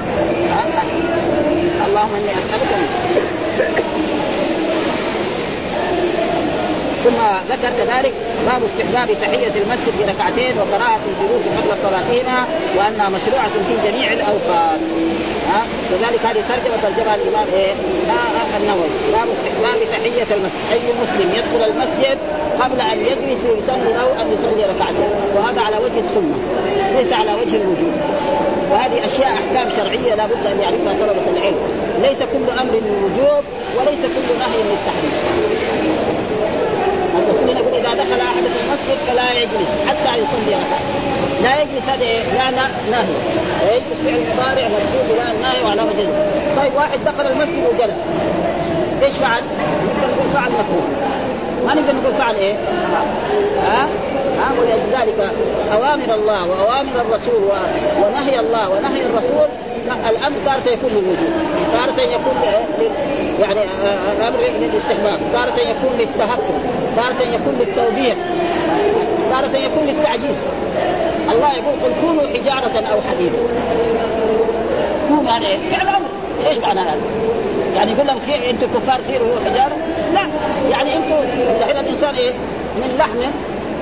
[1.85, 2.71] اللهم إني اسالك
[7.03, 7.19] ثم
[7.53, 8.13] ذكر كذلك
[8.47, 12.39] باب استحباب تحية المسجد بركعتين وقراءة الجلوس قبل صلاتهما
[12.77, 14.79] وأنها مشروعة في جميع الأوقات.
[15.51, 15.61] ها؟
[15.91, 17.73] وذلك هذه ترجمة ترجمها الإمام إيه؟
[18.57, 18.89] النووي.
[19.13, 20.65] باب استحباب تحية المسجد.
[20.71, 22.17] أي مسلم يدخل المسجد
[22.59, 25.11] قبل أن يجلس يسن له أن يصلي ركعتين.
[25.35, 26.37] وهذا على وجه السنة.
[26.97, 27.93] ليس على وجه الوجوب
[28.71, 31.59] وهذه أشياء أحكام شرعية لا بد أن يعرفها طلبة العلم.
[32.01, 33.43] ليس كل أمر للوجوب
[33.77, 35.11] وليس كل نهي للتحريم
[37.19, 40.55] المسلمين يقول إذا دخل أحد في المسجد فلا يجلس حتى يصلي
[41.43, 42.05] لا يجلس هذا
[42.37, 43.13] لا نهي.
[43.75, 46.13] يجلس فعل مضارع مكتوب لا النهي وعلامه جزم.
[46.57, 47.97] طيب واحد دخل المسجد وجلس.
[49.03, 50.87] إيش فعل؟ نقدر نقول فعل مكروه.
[51.65, 52.53] ما نقدر نقول فعل إيه؟
[53.63, 53.87] ها؟
[54.39, 55.31] ها؟ ولذلك
[55.73, 57.43] أوامر الله وأوامر الرسول
[58.03, 59.47] ونهي الله ونهي الرسول
[59.87, 61.17] الأمر تارة يكون للوجوب
[61.73, 62.33] تارة يكون
[63.39, 63.59] يعني
[64.27, 65.19] أمر للاستحباب.
[65.33, 66.53] تارة يكون للتهكم.
[66.95, 68.15] تارة يكون للتوبيخ.
[69.31, 70.45] تارة يكون للتعجيز.
[71.31, 73.37] الله يقول قل كونوا حجارة أو حديدا
[75.07, 76.07] كونوا يعني فعل أمر
[76.47, 77.01] إيش معنى هذا؟
[77.75, 79.75] يعني يقول لهم أنتم كفار سيروا حجارة؟
[80.13, 80.21] لا.
[80.71, 81.15] يعني أنتم
[81.59, 82.33] دحين الإنسان إيه؟
[82.75, 83.19] من لحم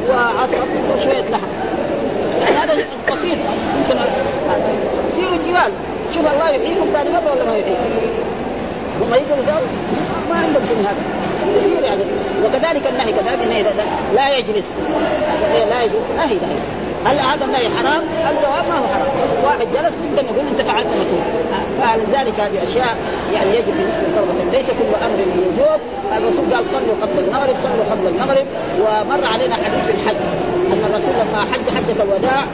[0.09, 1.47] وعصب وشوية لحم.
[2.41, 2.73] يعني هذا
[3.11, 3.37] بسيط.
[3.77, 4.01] يمكن
[5.49, 5.71] الجبال
[6.13, 7.79] شوف الله يحييكم ثاني مره ولا ما يحييكم
[9.01, 9.67] هم يسووا
[10.29, 11.01] ما عندهم شيء من هذا.
[11.59, 12.01] كثير يعني.
[12.45, 13.63] وكذلك النهي كذلك النهي.
[14.15, 14.65] لا يجلس.
[15.69, 16.03] لا يجلس.
[16.17, 16.59] نهي نهي
[17.05, 19.11] هل هذا النهي حرام؟ الجواب ما هو حرام،
[19.43, 21.23] واحد جلس نقدر نقول أنت فعلت مكروه،
[21.81, 22.97] فلذلك هذه أشياء
[23.33, 25.79] يعني يجب بالنسبة للطلبه ليس كل أمر بالوجوب،
[26.17, 28.45] الرسول قال صلوا قبل المغرب، صلوا قبل المغرب،
[28.81, 30.21] ومر علينا حديث الحج.
[30.73, 32.45] أن الرسول لما حج حجة الوداع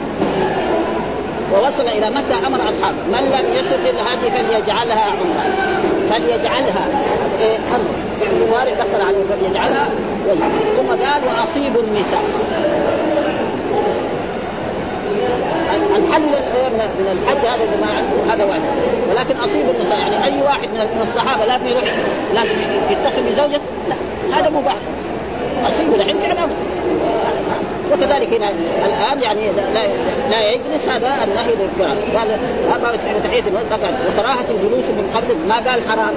[1.52, 5.44] ووصل إلى مكه أمر أصحابه؟ من لم يسق الهدي فليجعلها عمرة.
[6.10, 6.86] فليجعلها
[7.40, 7.90] إيه أمر.
[8.20, 9.88] فعل مضارع دخل عليه فليجعلها
[10.76, 12.22] ثم قال واصيبوا النساء.
[15.96, 16.22] الحل
[16.98, 18.64] من الحج هذا اللي ما عنده هذا واجب.
[19.10, 21.84] ولكن أصيب النساء يعني أي واحد من الصحابة لازم يروح
[22.34, 22.54] لازم
[22.90, 23.96] يتصل بزوجته لا.
[24.36, 24.76] هذا مباح.
[25.64, 26.48] أصيب الحين فعل
[27.92, 28.50] وكذلك هنا
[28.84, 29.40] الآن يعني
[29.74, 29.86] لا
[30.30, 32.28] لا يجلس هذا النهي للقراءة قال
[32.70, 36.14] هذا اسمه تحية المسجد وكراهة الجلوس من قبل ما قال حرام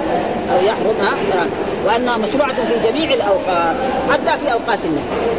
[0.52, 1.46] أو يحرم ها
[1.86, 3.76] وأنها مشروعة في جميع الأوقات
[4.10, 5.30] حتى في أوقات النهي.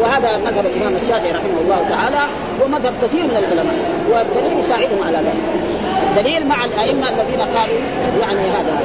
[0.00, 2.20] وهذا مذهب الإمام الشافعي رحمه الله تعالى
[2.62, 3.99] ومذهب كثير من العلماء.
[4.12, 5.70] والدليل يساعدهم على ذلك.
[6.10, 7.78] الدليل مع الأئمة الذين قالوا
[8.20, 8.80] يعني هذا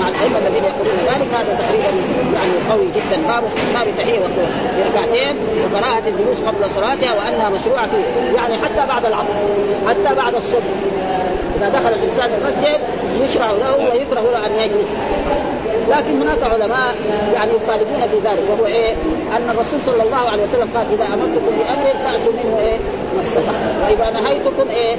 [0.00, 1.90] مع الأئمة الذين يقولون ذلك هذا تقريبا
[2.34, 3.28] يعني قوي جدا.
[3.28, 4.18] باب استحباب التحية
[4.78, 7.96] بركعتين وكراهه الجلوس قبل صلاتها وأنها مشروعة في
[8.36, 9.34] يعني حتى بعد العصر
[9.88, 10.70] حتى بعد الصبح.
[11.56, 12.80] إذا دخل الإنسان المسجد
[13.20, 14.88] يشرع له ويكره له أن يجلس.
[15.88, 16.94] لكن هناك علماء
[17.34, 18.94] يعني يخالفون في ذلك وهو إيه؟
[19.36, 22.76] أن الرسول صلى الله عليه وسلم قال إذا أمرتكم بأمر فأتوا منه إيه؟
[23.14, 24.96] ما استطعتم وإذا نهيتكم إيه؟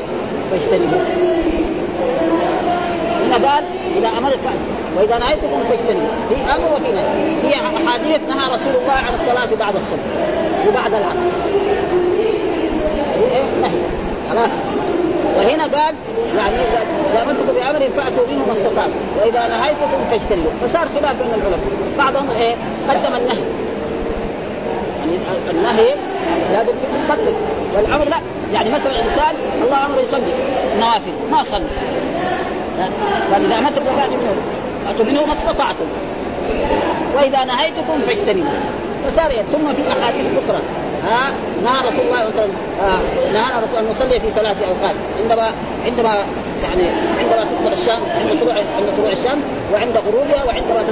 [0.51, 1.01] فاجتنبوه
[3.25, 3.63] هنا قال
[3.97, 4.39] إذا امرت
[4.97, 6.07] وإذا نهيتكم فاجتنبوا.
[6.29, 7.41] في أمر وفي نهي.
[7.41, 10.03] في احاديث نهى رسول الله عن الصلاة بعد الصبح
[10.67, 11.29] وبعد العصر.
[13.15, 13.81] إيه نهي.
[14.31, 14.49] خلاص.
[15.37, 15.95] وهنا قال
[16.37, 18.91] يعني إذا أمرتكم بأمر فأتوا منه ما استطعتم.
[19.21, 20.51] وإذا نهيتكم فاجتنبوا.
[20.61, 21.59] فصار خلاف بين العلماء.
[21.97, 22.55] بعضهم إيه
[22.89, 23.60] قدم النهي.
[25.13, 25.95] يعني النهي
[26.51, 26.71] لازم
[27.07, 27.33] تقدم
[27.75, 28.17] والأمر لا.
[28.53, 30.33] يعني مثلا انسان الله أمر يصلي.
[30.79, 31.11] نوافل.
[31.31, 31.65] ما صلى.
[33.33, 34.35] قال إذا أمرتكم منه
[34.85, 35.85] فاتوا منه ما استطعتم.
[37.15, 38.59] وإذا نهيتكم فاجتنبوا.
[39.07, 40.59] فصار ثم في أحاديث أخرى.
[41.07, 41.31] ها؟
[41.63, 43.33] نهى رسول الله صلى الله عليه وسلم.
[43.33, 44.95] نهى رسول أن نصلي في ثلاث أوقات.
[45.23, 45.51] عندما
[45.85, 46.23] عندما
[46.63, 46.83] يعني
[47.19, 49.43] عندما تطلع الشمس عند طلوع عند طلوع الشمس
[49.73, 50.83] وعند غروبها وعندما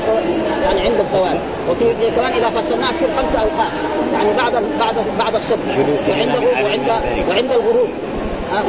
[0.63, 1.37] يعني عند الزوال.
[1.69, 3.71] وفي كمان إذا فصلناها تصير خمس أوقات.
[4.13, 5.77] يعني بعد بعد بعد الصبح.
[6.09, 6.89] وعند وعند
[7.29, 7.89] وعند الغروب.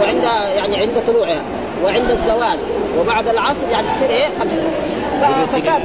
[0.00, 0.22] وعند
[0.56, 1.42] يعني عند طلوعها.
[1.84, 2.58] وعند الزوال.
[3.00, 4.62] وبعد العصر يعني تصير إيه؟ خمسه
[5.46, 5.82] فساد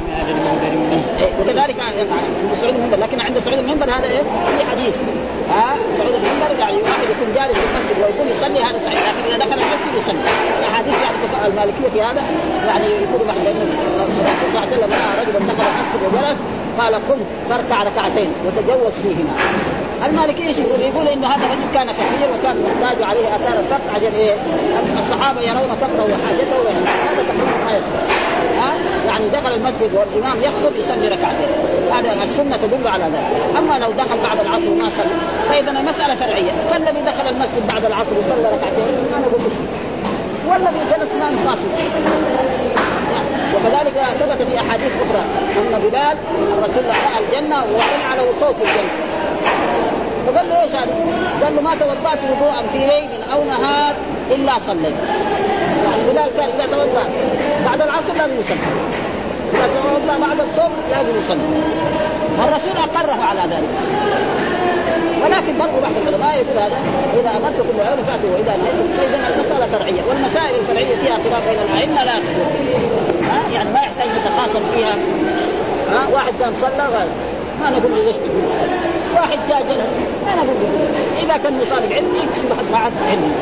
[1.18, 2.08] إيه، وكذلك عند
[2.60, 4.22] صعود المنبر لكن عند صعود المنبر هذا إيه؟
[4.58, 4.94] في حديث.
[5.50, 9.36] ها؟ صعود المنبر يعني واحد يكون جالس في المسجد ويكون يصلي هذا صحيح لكن إذا
[9.36, 10.18] دخل المسجد يصلي.
[10.68, 12.22] احاديث يعني المالكية في هذا
[12.66, 16.38] يعني يكون بعد الرسول صلى الله عليه وسلم راى رجلا دخل المسجد وجلس
[16.78, 17.18] قال قم
[17.50, 19.32] فاركع ركعتين وتجوز فيهما.
[20.06, 24.12] المالكيه إيش يقول؟ يقول إنه هذا الرجل كان فقير وكان محتاج وعليه آثار الفقر عشان
[24.16, 24.34] إيه؟
[24.98, 26.56] الصحابة يرون فقره وحاجته
[27.10, 28.02] هذا تقريبا ما يصلح
[28.58, 28.72] ها؟
[29.06, 31.48] يعني دخل المسجد والإمام يخطب يصلي ركعتين.
[31.92, 33.56] هذا السنة تدل على ذلك.
[33.58, 35.16] أما لو دخل بعد العصر وما صلى.
[35.48, 38.84] فاذا المساله فرعيه فالذي دخل المسجد بعد العصر وصلى ركعتين
[39.22, 39.96] نقول مشكلة.
[40.48, 41.68] والذي جلس ما فاصل
[43.54, 45.24] وكذلك ثبت في أحاديث أخرى
[45.58, 46.16] أن بلال
[46.58, 49.06] الرسول رأى الجنة وسمع له صوت الجنة
[50.26, 50.94] فقال له إيش هذا؟
[51.44, 53.94] قال له ما توضأت وضوءا في ليل أو نهار
[54.30, 54.94] إلا صليت.
[55.84, 57.08] يعني بلال كان إذا توضأ
[57.66, 58.56] بعد العصر لازم يصلي.
[59.58, 61.38] توضأ بعد الصبح لازم يصلي.
[62.38, 63.68] والرسول أقره على ذلك.
[65.22, 66.78] ولكن برضه بعض العلماء يقول هذا
[67.20, 72.04] إذا امرتكم بامر فأتوا وإذا نهيتم فإذا المسألة فرعيه والمسائل الفرعيه فيها خلاف بين الأئمة
[72.04, 72.46] لا تدور
[73.52, 74.94] يعني ما يحتاج يتخاصم فيها.
[75.90, 77.06] ها؟ واحد كان صلى
[77.62, 78.42] ما نقول له ليش تقول؟
[79.16, 79.90] واحد جاء جلس
[80.36, 80.88] نقول له
[81.24, 83.32] إذا كان طالب علم يكتب واحد معه علم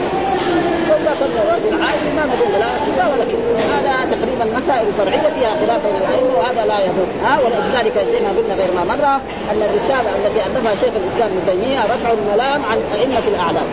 [0.90, 5.52] واذا كان رجل عادي ما نقول لا كذا ولا كذا هذا تقريبا مسائل فرعيه فيها
[5.60, 7.06] خلاف بين الأئمة وهذا لا يضر.
[7.24, 9.14] ها ولذلك زي ما قلنا غير ما مره
[9.50, 13.68] أن الرسالة التي ألفها شيخ الإسلام ابن تيمية رفع الملام عن أئمة الأعلام.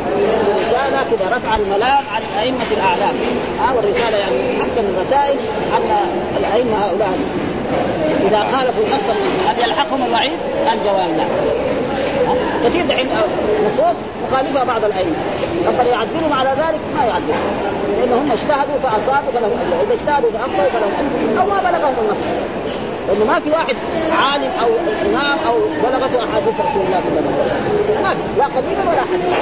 [0.60, 3.16] رساله كذا رفع الملام عن أئمة الأعلام.
[3.62, 5.38] ها والرسالة يعني أحسن الرسائل
[5.78, 5.90] أن
[6.38, 7.14] الأئمة هؤلاء
[8.28, 9.08] إذا خالفوا النص
[9.48, 10.40] هل يلحقهم الوعيد؟
[10.74, 11.26] الجواب لا.
[12.64, 13.10] كثير دحين
[13.66, 13.96] نصوص
[14.28, 15.16] مخالفه بعض الأئمة.
[15.68, 17.54] ربنا يعذبهم على ذلك ما يعذبهم
[17.98, 19.76] لأنهم اجتهدوا فأصابوا فلهم أجر.
[19.80, 21.42] واذا اجتهدوا فاخطاوا فلهم أجر.
[21.42, 22.24] أو ما بلغهم النص.
[23.08, 23.76] لأنه ما في واحد
[24.12, 24.70] عالم أو
[25.06, 28.04] إمام أو بلغته أحاديث رسول الله صلى الله عليه وسلم.
[28.04, 29.40] ما في لا قديما ولا حديثا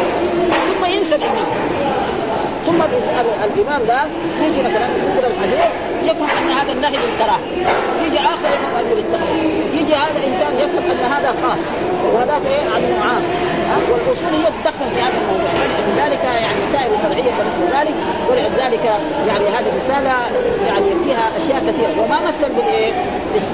[0.67, 1.49] ثم ينسى الامام
[2.65, 2.81] ثم
[3.43, 4.01] الإمام ده
[4.41, 5.71] يجي مثلا يقول الحديث
[6.03, 7.41] يفهم أن هذا النهي للكراهة.
[8.05, 11.59] يجي آخر يقول التحريم يجي هذا إنسان يفهم أن هذا خاص
[12.13, 13.23] وهذاك إيه؟ عن عام
[13.91, 15.51] والأصول هي تدخل في هذا الموضوع.
[15.59, 17.95] ولذلك يعني مسائل شرعية مثل ذلك
[18.29, 18.85] ولذلك
[19.27, 20.13] يعني هذه الرساله
[20.67, 22.03] يعني فيها أشياء كثيرة.
[22.03, 22.91] وما مثل بالايه؟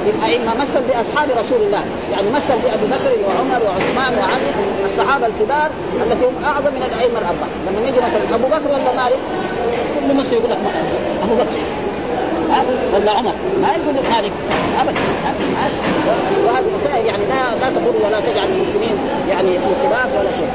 [0.06, 1.84] بالأئمة مثل بأصحاب رسول الله.
[2.12, 4.50] يعني مثل بأبي بكر وعمر وعثمان وعلي
[4.86, 5.70] الصحابة الكبار
[6.06, 7.50] التي هم أعظم من الأئمة الأربعة.
[7.68, 9.19] لما يجي مثلا أبو بكر ولا مالك؟
[10.08, 10.58] كل مسلم يقول لك
[11.23, 11.45] أبو بكر.
[12.93, 14.31] ولا عمر ما يقول مالك.
[14.81, 14.99] أبدا.
[16.45, 18.97] وهذه مسائل يعني لا لا تضر ولا تجعل المسلمين
[19.30, 20.49] يعني في خلاف ولا شيء.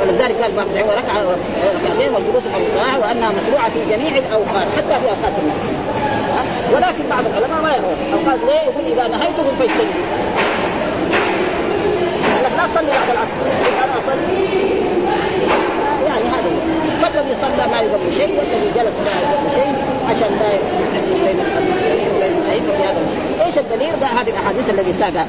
[0.00, 1.22] ولذلك قال بعض ركعه
[1.76, 5.66] ركعتين والجلوس الصلاه وأنها مشروعة في جميع الأوقات حتى في أوقات الناس.
[6.74, 7.96] ولكن بعض العلماء ما يرون.
[8.12, 10.04] أوقات ليه؟ يقول إذا نهيتكم فاجتنبوا.
[12.44, 13.36] لك لا تصلي بعد العصر.
[13.84, 14.77] أنا اصلي
[17.42, 19.72] صلى ما يضر شيء والذي جلس لا يضر شيء
[20.10, 23.00] عشان لا يحدث بين المسلمين وبين الائمه في هذا
[23.46, 25.26] إيش الدليل؟ ده هذه الأحاديث الذي ساقها.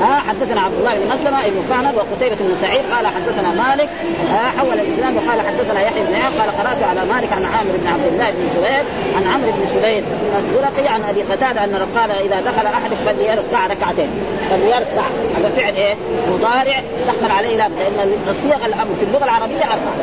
[0.00, 3.88] ها حدثنا عبد الله بن مسلمة ابن فهد وقتيبة بن سعيد قال حدثنا مالك
[4.30, 8.06] ها حول الإسلام وقال حدثنا يحيى بن قال قرأت على مالك عن عامر بن عبد
[8.12, 8.84] الله بن زبير
[9.16, 10.04] عن عمرو بن سليم
[10.38, 14.10] الزرقي عن أبي قتادة انه قال إذا دخل احدكم فليركع ركعتين.
[14.50, 15.06] فليركع.
[15.38, 15.94] هذا فعل إيه؟
[16.30, 19.96] مضارع دخل عليه لام لأن الصيغ الامر في اللغة العربية أربعة.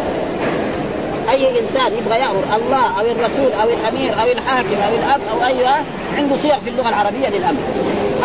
[1.31, 5.65] أي إنسان يبغى يأمر الله أو الرسول أو الأمير أو الحاكم أو الأب أو اي
[6.17, 7.59] عنده صيغ في اللغة العربية للأمر.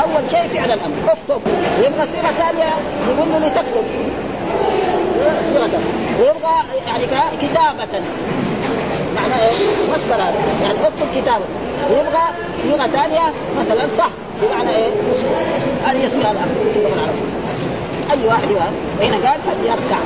[0.02, 0.94] أول شيء فعل الأمر.
[1.08, 1.40] اكتب.
[1.78, 2.68] يبغى صيغة ثانية
[3.08, 3.84] يقول له لتكتب.
[5.52, 5.80] صيغة
[6.20, 6.54] ويبغى
[6.86, 8.02] يعني كتابة.
[9.16, 11.44] معنى إيه؟ مصدر هذا يعني اكتب كتابة.
[11.90, 12.24] ويبغى
[12.62, 14.10] صيغه ثانية مثلا صح.
[14.42, 14.90] بمعنى إيه؟
[15.84, 19.98] هذه صيغه الامر في أي واحد يوهم وهنا قال فليركع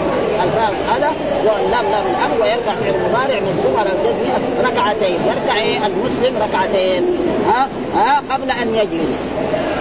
[0.45, 1.11] الفاظ هذا
[1.45, 5.16] واللام لام الامر ويركع فعل المضارع مجزوم على الجزم ركعتين.
[5.27, 7.16] يركع إيه؟ المسلم ركعتين.
[7.49, 9.25] ها؟ ها؟ قبل أن يجلس.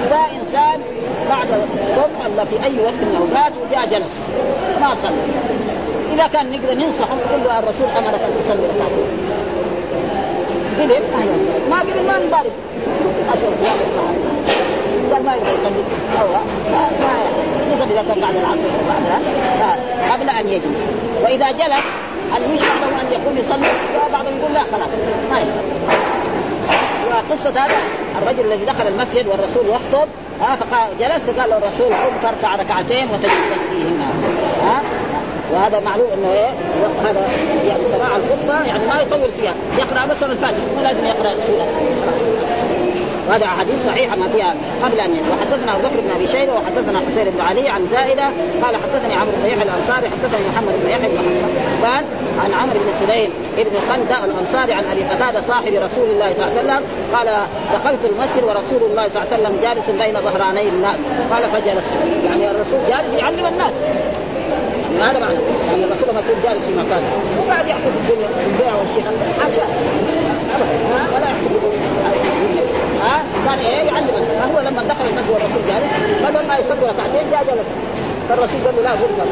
[0.07, 0.81] اذا إنسان
[1.29, 4.19] بعد الصبح ولا في أي وقت من الأوقات وجاء جلس.
[4.81, 5.11] ما صلى.
[6.13, 9.30] إذا كان نقدر ننصحه نقول له الرسول أمرك أن تصلي ركعتين.
[10.81, 12.51] قبل أهلا وسهلا ما قبل ما نبارك
[13.33, 13.53] اشرف
[15.13, 15.83] قال ما يبغى يصلي
[16.19, 16.33] هو
[17.01, 17.09] ما
[17.61, 19.19] خصوصا اذا كان بعد العصر وبعدها
[20.13, 20.79] قبل أن يجلس
[21.23, 21.85] وإذا جلس
[22.31, 23.67] هل يشرع له أن يقوم يصلي؟
[24.11, 24.89] بعضهم يقول لا خلاص.
[25.31, 25.97] ما يصلي.
[27.11, 27.77] وقصة هذا
[28.21, 30.07] الرجل الذي دخل المسجد والرسول يخطب
[30.41, 33.90] ها فقال جلس قال له الرسول قم تركع ركعتين وتجلس ها
[35.53, 36.49] وهذا معلوم إنه إيه
[37.03, 37.21] هذا
[37.67, 39.53] يعني سماع الخطبة يعني ما يطول فيها.
[39.77, 41.01] يقرأ مثلا الفاتحة مو لازم
[41.47, 41.67] سوره
[42.05, 42.21] خلاص.
[43.29, 47.29] وهذا أحاديث صحيحة ما فيها قبل أن وحدثنا أبو بكر بن أبي شيبة وحدثنا حسين
[47.29, 48.23] بن علي عن زائدة
[48.63, 51.17] قال حدثني عمرو بن يحيى الأنصاري حدثني محمد بن يحيى بن
[52.43, 56.57] عن عمرو بن سليم بن خندق الأنصاري عن أبي قتادة صاحب رسول الله صلى الله
[56.57, 56.81] عليه وسلم
[57.13, 57.27] قال
[57.73, 60.97] دخلت المسجد ورسول الله صلى الله عليه وسلم جالس بين ظهراني الناس.
[61.31, 61.93] قال فجلست.
[62.25, 63.73] يعني الرسول جالس يعلم الناس.
[64.99, 65.39] هذا معنى.
[65.67, 67.01] يعني الرسول لما يكون جالس في مكان
[67.39, 69.13] وقاعد يحكي في الدنيا في البيع والشراء.
[69.41, 69.65] حاشا
[71.13, 71.47] ولا يحكي
[73.03, 74.07] ها؟ كان إيه يعلم.
[74.41, 75.89] فهو لما دخل المسجد والرسول جالس؟
[76.23, 77.69] بدل ما يصلي ركعتين جاء جلس.
[78.29, 79.25] فالرسول قال له لا غرفه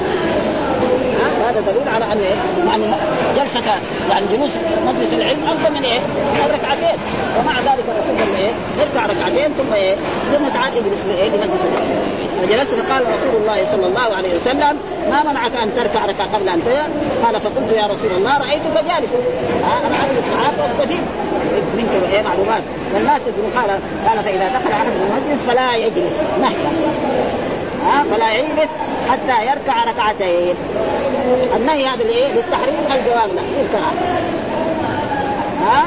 [1.50, 2.20] هذا دليل على أن
[2.68, 2.86] يعني
[3.38, 3.72] جلسة
[4.10, 4.52] يعني جلوس
[4.88, 7.00] مجلس العلم أفضل من إيه؟ من الركعتين
[7.39, 9.95] ومع ذلك الرسول قال إيه؟ اركع ركعتين ثم إيه؟
[10.32, 12.02] ثم تعال اجلس إيه؟ لمجلس العلم
[12.41, 14.78] فجلست فقال رسول الله صلى الله عليه وسلم
[15.10, 16.84] ما منعك أن تركع ركعة قبل أن ترى؟
[17.26, 19.20] قال فقلت يا رسول الله رأيتك جالسا
[19.64, 21.02] أنا اجلس معك واستفيد
[21.78, 23.22] منك إيه معلومات والناس
[23.56, 23.70] قال
[24.08, 26.70] قال فإذا دخل أحد المجلس فلا يجلس مهلا
[27.86, 28.70] ها فلا يجلس
[29.10, 30.56] حتى يركع ركعتين
[31.55, 33.41] النهي هذا؟ للتحريم الجواب لا
[35.61, 35.86] ها؟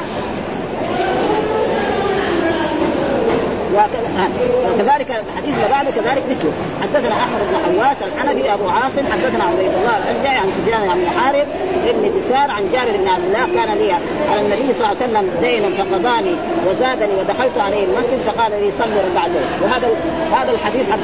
[3.73, 6.51] وكذلك الحديث اللي بعده كذلك مثله.
[6.81, 11.47] حدثنا أحمد بن حواس الحنفي أبو عاصم حدثنا عبيد الله الأشجعي عن سفيان بن حارث
[11.85, 13.45] بن دسار عن جابر بن عبد الله.
[13.55, 13.91] كان لي
[14.31, 16.35] على النبي صلى الله عليه وسلم دين فقضاني
[16.67, 19.87] وزادني ودخلت عليه المسجد فقال لي صلي ركعتين وهذا
[20.31, 20.97] هذا الحديث حق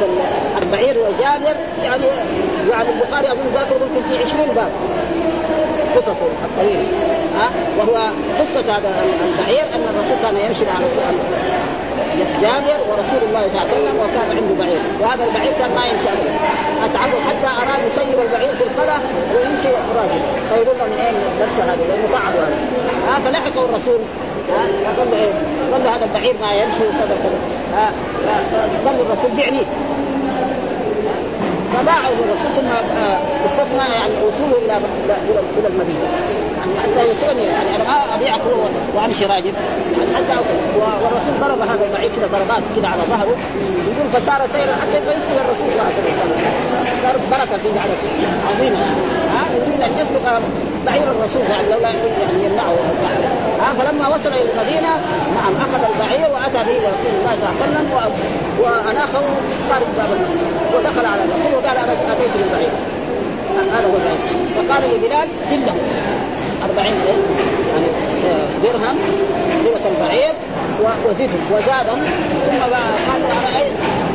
[0.61, 2.03] البعير وجابر يعني
[2.69, 4.71] يعني البخاري اظن ذاكر ممكن في 20 باب.
[5.95, 6.87] قصصه الطويله
[7.39, 7.95] ها؟ وهو
[8.39, 8.89] قصة هذا
[9.29, 10.73] البعير أن الرسول كان يمشي مع
[12.41, 14.81] جابر ورسول الله صلى الله عليه وسلم وكان عنده بعير.
[15.01, 16.33] وهذا البعير كان ما يمشي ابدا.
[16.85, 18.97] اتعبه حتى أراد يسير البعير في الخلا
[19.35, 22.57] ويمشي راجل فيقول له من اين نفس هذا؟ لأنه تعب هذا.
[23.07, 23.99] ها؟ فلحقه الرسول.
[24.97, 25.31] قال له إيه؟
[25.71, 27.39] قال له هذا البعير ما يمشي وكذا كذا
[28.85, 29.61] قال الرسول بعني
[31.73, 32.69] فباعه للرسول ثم
[33.45, 34.77] استثنى يعني وصوله إلى
[35.59, 36.09] إلى المدينة.
[36.59, 38.41] يعني حتى يوصلني يعني أنا ما ابيعك
[38.95, 39.53] وأمشي راجل.
[39.91, 40.33] يعني حتى
[41.03, 43.35] والرسول ضرب هذا البعير كذا ضربات كذا على ظهره.
[43.91, 46.69] يقول فصار سيرا حتى يسلك الرسول صلى الله عليه وسلم.
[47.31, 47.93] بركة على
[48.49, 48.77] عظيمه
[49.33, 50.41] ها؟ يريد أن يسلك
[50.85, 52.75] بعير الرسول يعني لولا يعني يمنعه
[53.61, 54.91] ها فلما وصل إلى المدينة
[55.37, 57.87] نعم أخذ البعير وأتى به رسول الله صلى الله عليه وسلم
[58.59, 59.23] وأناخه
[59.69, 62.71] خارج باب المسجد ودخل على الرسول وقال أنا أتيت بالبعير.
[63.73, 64.21] هذا هو البعير.
[64.55, 65.75] فقال لبلال سله
[66.63, 66.85] 40
[67.71, 67.87] يعني
[68.63, 68.97] درهم
[69.65, 70.33] قيمة البعير
[71.05, 71.99] وزدهم وزادهم
[72.45, 73.21] ثم قال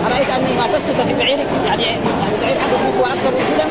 [0.07, 1.97] أرأيت أني ما تسلك في بعيرك؟ يعني
[2.35, 3.67] البعير حدث نسوة أكثر من كذا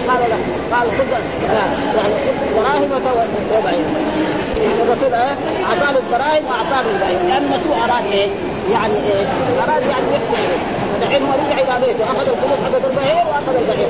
[0.09, 2.17] قال لا قال خذ يعني
[2.57, 3.03] دراهمك
[3.59, 3.87] وبعيرك
[4.83, 8.29] الرسول اعطاه الدراهم واعطاه البعير لأن المسوء اراد إيه؟
[8.73, 9.27] يعني إيه؟
[9.65, 13.89] اراد يعني يحسن دحين هو رجع إلى بيته اخذ الفلوس حقت البعير واخذ البعير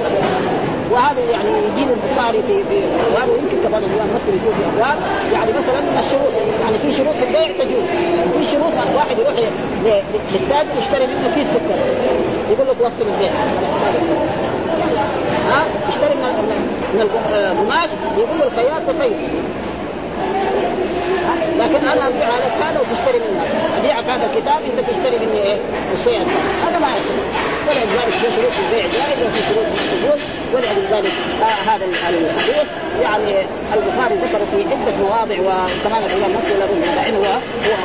[0.90, 2.78] وهذا يعني يجيب البخاري في في
[3.14, 4.98] وهذا يمكن كمان الامام مسلم يكون في ابواب
[5.32, 6.32] يعني مثلا من الشروط
[6.62, 7.86] يعني في شروط في البيع تجوز
[8.34, 9.34] في شروط واحد يروح
[10.32, 11.78] للتاجر يشتري منه كيس سكر.
[12.50, 13.28] يقول له توصل حساب
[15.50, 16.22] ها؟ اشتري من
[16.94, 19.12] من القماش يقول الخياط بخير
[21.58, 23.40] لكن أنا أبيع عليك هذا وتشتري مني
[23.78, 25.56] ابيعك هذا الكتاب أنت تشتري مني إيه؟
[25.94, 26.18] الشيء
[26.66, 27.55] هذا ما يصير.
[27.68, 30.20] ولذلك في شروط البيع جائز وفي شروط القبول
[30.54, 31.12] ولذلك
[31.42, 32.66] آه هذا الحديث
[33.02, 37.38] يعني البخاري ذكر في عدة مواضع وكمان الإمام مسلم له بعينه هو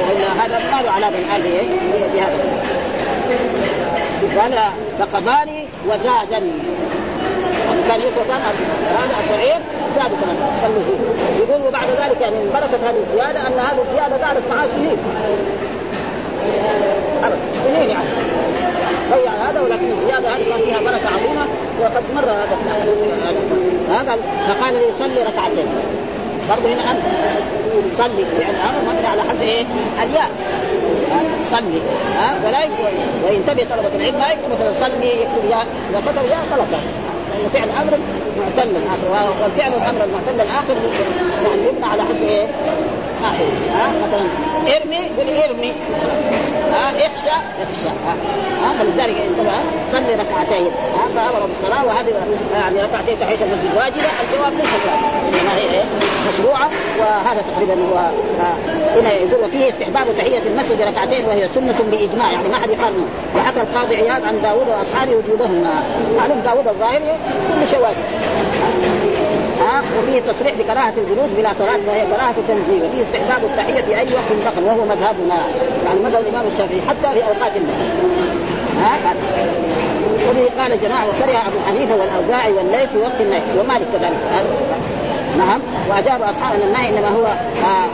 [0.07, 1.41] والا هذا ما له علاقه بهذا
[2.13, 2.61] بهذا
[4.41, 4.53] قال
[4.99, 6.51] فقضاني وزادني
[7.87, 9.61] كان يسوى كان هذا البعير
[9.95, 10.99] زاد كمان كالنزول
[11.39, 14.97] يقول وبعد ذلك يعني من بركه هذه الزيادة أن هذه الزيادة قعدت معاه سنين.
[17.63, 18.30] سنين يعني.
[19.11, 21.45] ضيع هذا ولكن الزيادة هذه كان فيها بركة عظيمة
[21.81, 23.43] وقد مر هذا
[23.89, 25.67] هذا فقال لي صلي ركعتين.
[26.49, 26.81] برضه هنا
[27.97, 28.25] صلي.
[28.39, 29.65] فعل أمر مبني على حذف إيه؟
[30.03, 30.29] الياء.
[31.43, 31.81] صلي.
[32.17, 32.59] ها؟ ولا
[33.25, 35.65] وينتبه طلبة العلم ما يكتب مثلا صلي يكتب ياء.
[35.89, 37.99] إذا كتب ياء غلط لأنه فعل أمر
[38.37, 39.33] معتل آخر.
[39.45, 40.75] وفعل الأمر المعتل الآخر
[41.45, 42.47] يعني يبنى على حسب إيه؟
[43.23, 44.25] اخر ها مثلا
[44.75, 45.73] إرمي قل إرمي.
[46.71, 47.89] ها اخشى اخشى.
[48.63, 49.59] ها, فلذلك انتبه
[49.91, 50.67] صلي ركعتين.
[50.67, 52.13] ها فأمر بالصلاة وهذه
[52.53, 53.69] يعني ركعتين تحية المسجد.
[53.77, 55.83] واجبة الجواب ليس واجب إنما هي إيه؟
[56.29, 56.69] مشروعة
[56.99, 58.09] وهذا تقريبا هو
[58.99, 62.31] هنا يقول فيه استحباب تحية المسجد ركعتين وهي سنة بإجماع.
[62.31, 63.05] يعني ما حد يقارن
[63.35, 65.83] وحكى القاضي عياض عن داوود وأصحابه وجوبهما
[66.17, 67.15] معلوم داوود الظاهري
[67.59, 67.97] كل شيء واجب.
[69.99, 74.53] وفيه تصريح بكراهة الجلوس بلا صلاه وهي كراهة تنزيل وفيه استحباب التحية في أي وقت
[74.53, 75.35] دخل وهو مذهبنا
[75.85, 77.87] يعني مذهب الإمام الشافعي حتى في أوقات النهي
[78.81, 79.15] ها؟
[80.29, 84.17] وبه قال جماعة وكره أبو حنيفة والأوزاعي والليث في وقت النهي ومالك كذلك.
[85.37, 85.59] نعم.
[85.89, 87.89] واجاب أصحاب أن النهي إنما هو آه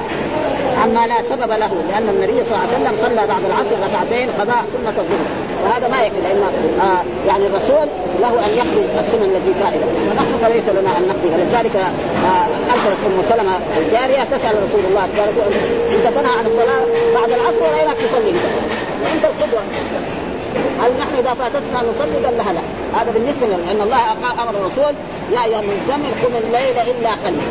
[0.81, 4.65] عما لا سبب له لأن النبي صلى الله عليه وسلم صلى بعد العصر ركعتين قضاء
[4.73, 5.46] سنة الظهر.
[5.63, 6.43] وهذا ما يكفي لأن
[6.81, 7.87] آه يعني الرسول
[8.21, 13.21] له أن يقضي السنن التي فائده ونحن فليس لنا أن نقضي ولذلك آه أرسلت أم
[13.29, 15.37] سلمة الجارية تسأل رسول الله قالت
[15.95, 16.81] أنت تنهى عن الصلاة
[17.15, 18.29] بعد العصر ولا تصلي؟
[19.15, 19.61] أنت القدوة.
[20.81, 22.61] هل نحن إذا فاتتنا نصلي؟ قال لها لا.
[23.01, 23.97] هذا بالنسبة لنا لأن الله
[24.43, 24.93] أمر الرسول
[25.33, 27.47] يا ايها المزمل قم الليل إلا قليلا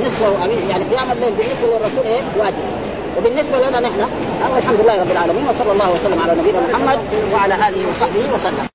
[0.00, 2.87] نصفه يعني قيام الليل بالنسبة للرسول إيه؟ واجب.
[3.16, 4.00] وبالنسبة لنا نحن
[4.56, 6.98] الحمد لله رب العالمين وصلى الله وسلم على نبينا محمد
[7.32, 8.67] وعلى آله وصحبه وسلم.